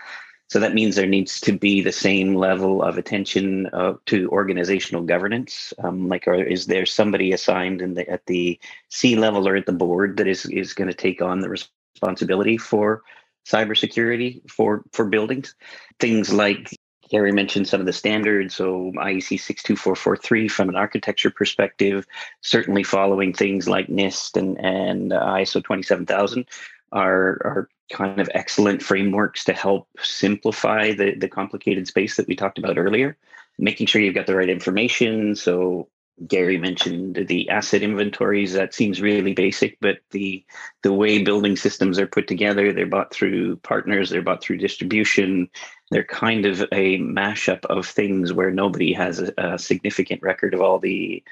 So 0.51 0.59
that 0.59 0.75
means 0.75 0.97
there 0.97 1.07
needs 1.07 1.41
to 1.43 1.53
be 1.53 1.81
the 1.81 1.93
same 1.93 2.35
level 2.35 2.83
of 2.83 2.99
attention 2.99 3.67
uh, 3.67 3.95
to 4.07 4.29
organizational 4.31 5.03
governance. 5.03 5.73
Um, 5.79 6.09
like, 6.09 6.27
are, 6.27 6.43
is 6.43 6.67
there 6.67 6.85
somebody 6.87 7.33
assigned 7.33 7.81
in 7.81 7.95
the, 7.95 8.11
at 8.11 8.27
the 8.27 8.59
C 8.89 9.15
level 9.15 9.47
or 9.47 9.55
at 9.55 9.67
the 9.67 9.73
board 9.73 10.17
that 10.17 10.27
is 10.27 10.47
is 10.47 10.75
going 10.75 10.89
to 10.89 10.95
take 10.95 11.23
on 11.23 11.39
the 11.39 11.49
responsibility 11.49 12.59
for 12.59 13.03
cybersecurity 13.47 14.51
for 14.51 14.83
for 14.93 15.05
buildings? 15.07 15.55
Things 16.01 16.33
like 16.33 16.77
Gary 17.11 17.31
mentioned 17.31 17.69
some 17.69 17.79
of 17.79 17.87
the 17.87 17.93
standards, 17.93 18.57
so 18.57 18.91
IEC 18.97 19.39
62443 19.41 20.49
from 20.49 20.69
an 20.69 20.77
architecture 20.77 21.31
perspective, 21.31 22.05
certainly 22.41 22.83
following 22.83 23.33
things 23.33 23.69
like 23.69 23.87
NIST 23.87 24.37
and, 24.37 24.59
and 24.59 25.13
uh, 25.13 25.21
ISO 25.27 25.63
27000 25.65 26.45
are, 26.93 27.41
are 27.45 27.69
kind 27.93 28.21
of 28.21 28.31
excellent 28.35 28.83
frameworks 28.83 29.45
to 29.45 29.53
help 29.53 29.89
simplify 30.01 30.93
the, 30.93 31.15
the 31.15 31.29
complicated 31.29 31.87
space 31.87 32.17
that 32.17 32.29
we 32.29 32.37
talked 32.37 32.59
about 32.59 32.79
earlier. 32.79 33.17
Making 33.59 33.87
sure 33.87 34.01
you've 34.01 34.15
got 34.15 34.27
the 34.27 34.37
right 34.37 34.49
information. 34.49 35.35
So 35.35 35.89
Gary 36.27 36.59
mentioned 36.59 37.27
the 37.29 37.49
asset 37.49 37.83
inventories. 37.83 38.53
That 38.53 38.75
seems 38.75 39.01
really 39.01 39.33
basic, 39.33 39.79
but 39.81 39.99
the 40.11 40.45
the 40.83 40.93
way 40.93 41.23
building 41.23 41.57
systems 41.57 41.99
are 41.99 42.07
put 42.07 42.29
together, 42.29 42.73
they're 42.73 42.87
bought 42.87 43.13
through 43.13 43.57
partners, 43.57 44.11
they're 44.11 44.23
bought 44.23 44.43
through 44.43 44.59
distribution. 44.59 45.49
They're 45.91 46.05
kind 46.05 46.47
of 46.47 46.61
a 46.73 46.99
mashup 46.99 47.65
of 47.67 47.87
things 47.87 48.33
where 48.33 48.51
nobody 48.51 48.93
has 48.93 49.21
a, 49.21 49.33
a 49.39 49.59
significant 49.59 50.23
record 50.23 50.55
of 50.55 50.61
all 50.61 50.79
the 50.79 51.23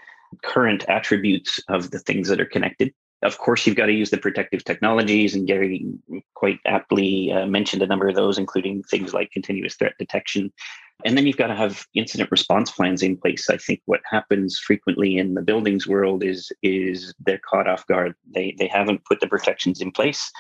current 0.42 0.85
attributes 0.88 1.61
of 1.68 1.90
the 1.90 1.99
things 1.99 2.29
that 2.29 2.40
are 2.40 2.47
connected 2.47 2.92
of 3.22 3.38
course, 3.38 3.66
you've 3.66 3.76
got 3.76 3.87
to 3.87 3.92
use 3.92 4.11
the 4.11 4.18
protective 4.18 4.64
technologies, 4.64 5.35
and 5.35 5.46
Gary 5.46 5.85
quite 6.35 6.61
aptly 6.66 7.33
uh, 7.33 7.46
mentioned 7.46 7.83
a 7.83 7.87
number 7.87 8.09
of 8.09 8.14
those, 8.14 8.38
including 8.38 8.85
things 8.85 9.12
like 9.12 9.33
continuous 9.33 9.74
threat 9.74 9.94
detection. 9.98 10.52
And 11.04 11.16
then 11.16 11.26
you've 11.26 11.37
got 11.37 11.48
to 11.48 11.54
have 11.54 11.87
incident 11.94 12.31
response 12.31 12.72
plans 12.72 13.02
in 13.02 13.16
place. 13.16 13.48
I 13.48 13.57
think 13.57 13.81
what 13.87 14.00
happens 14.09 14.59
frequently 14.59 15.16
in 15.16 15.35
the 15.35 15.42
buildings 15.42 15.87
world 15.87 16.24
is 16.24 16.50
is 16.62 17.14
they're 17.20 17.38
caught 17.38 17.68
off 17.68 17.87
guard. 17.87 18.14
They 18.35 18.54
they 18.59 18.66
haven't 18.66 19.04
put 19.04 19.20
the 19.20 19.28
protections 19.28 19.81
in 19.81 19.92
place. 19.92 20.31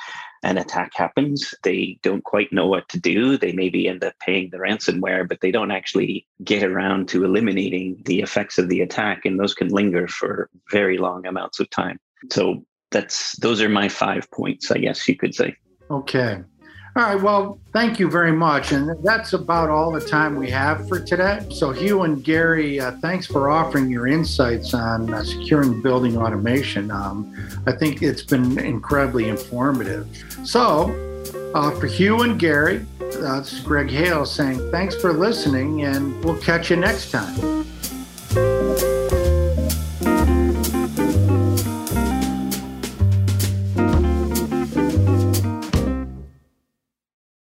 An 0.44 0.58
attack 0.58 0.92
happens. 0.94 1.54
They 1.64 1.98
don't 2.02 2.24
quite 2.24 2.52
know 2.52 2.66
what 2.66 2.88
to 2.90 2.98
do. 2.98 3.36
They 3.36 3.52
maybe 3.52 3.88
end 3.88 4.04
up 4.04 4.14
paying 4.20 4.50
the 4.50 4.58
ransomware, 4.58 5.28
but 5.28 5.40
they 5.40 5.50
don't 5.50 5.72
actually 5.72 6.26
get 6.44 6.62
around 6.62 7.08
to 7.08 7.24
eliminating 7.24 8.02
the 8.04 8.20
effects 8.20 8.58
of 8.58 8.68
the 8.68 8.80
attack, 8.80 9.24
and 9.24 9.38
those 9.38 9.54
can 9.54 9.68
linger 9.68 10.06
for 10.06 10.48
very 10.70 10.98
long 10.98 11.26
amounts 11.26 11.58
of 11.60 11.70
time. 11.70 11.98
So 12.30 12.64
that's 12.90 13.36
those 13.38 13.60
are 13.60 13.68
my 13.68 13.88
five 13.88 14.30
points, 14.30 14.70
I 14.70 14.78
guess 14.78 15.06
you 15.08 15.16
could 15.16 15.34
say. 15.34 15.56
Okay. 15.90 16.42
All 16.96 17.04
right. 17.04 17.22
Well, 17.22 17.60
thank 17.72 18.00
you 18.00 18.10
very 18.10 18.32
much. 18.32 18.72
And 18.72 18.90
that's 19.04 19.32
about 19.32 19.70
all 19.70 19.92
the 19.92 20.00
time 20.00 20.34
we 20.34 20.50
have 20.50 20.88
for 20.88 20.98
today. 20.98 21.46
So, 21.50 21.70
Hugh 21.70 22.02
and 22.02 22.24
Gary, 22.24 22.80
uh, 22.80 22.92
thanks 23.00 23.24
for 23.24 23.50
offering 23.50 23.88
your 23.88 24.08
insights 24.08 24.74
on 24.74 25.14
uh, 25.14 25.22
securing 25.22 25.80
building 25.80 26.16
automation. 26.16 26.90
Um, 26.90 27.36
I 27.66 27.72
think 27.72 28.02
it's 28.02 28.22
been 28.22 28.58
incredibly 28.58 29.28
informative. 29.28 30.08
So, 30.44 30.92
uh, 31.54 31.70
for 31.78 31.86
Hugh 31.86 32.22
and 32.22 32.36
Gary, 32.36 32.84
uh, 33.00 33.40
this 33.40 33.52
is 33.52 33.60
Greg 33.60 33.90
Hale 33.90 34.26
saying 34.26 34.70
thanks 34.72 34.96
for 34.96 35.12
listening, 35.12 35.84
and 35.84 36.24
we'll 36.24 36.38
catch 36.38 36.68
you 36.68 36.76
next 36.76 37.12
time. 37.12 37.64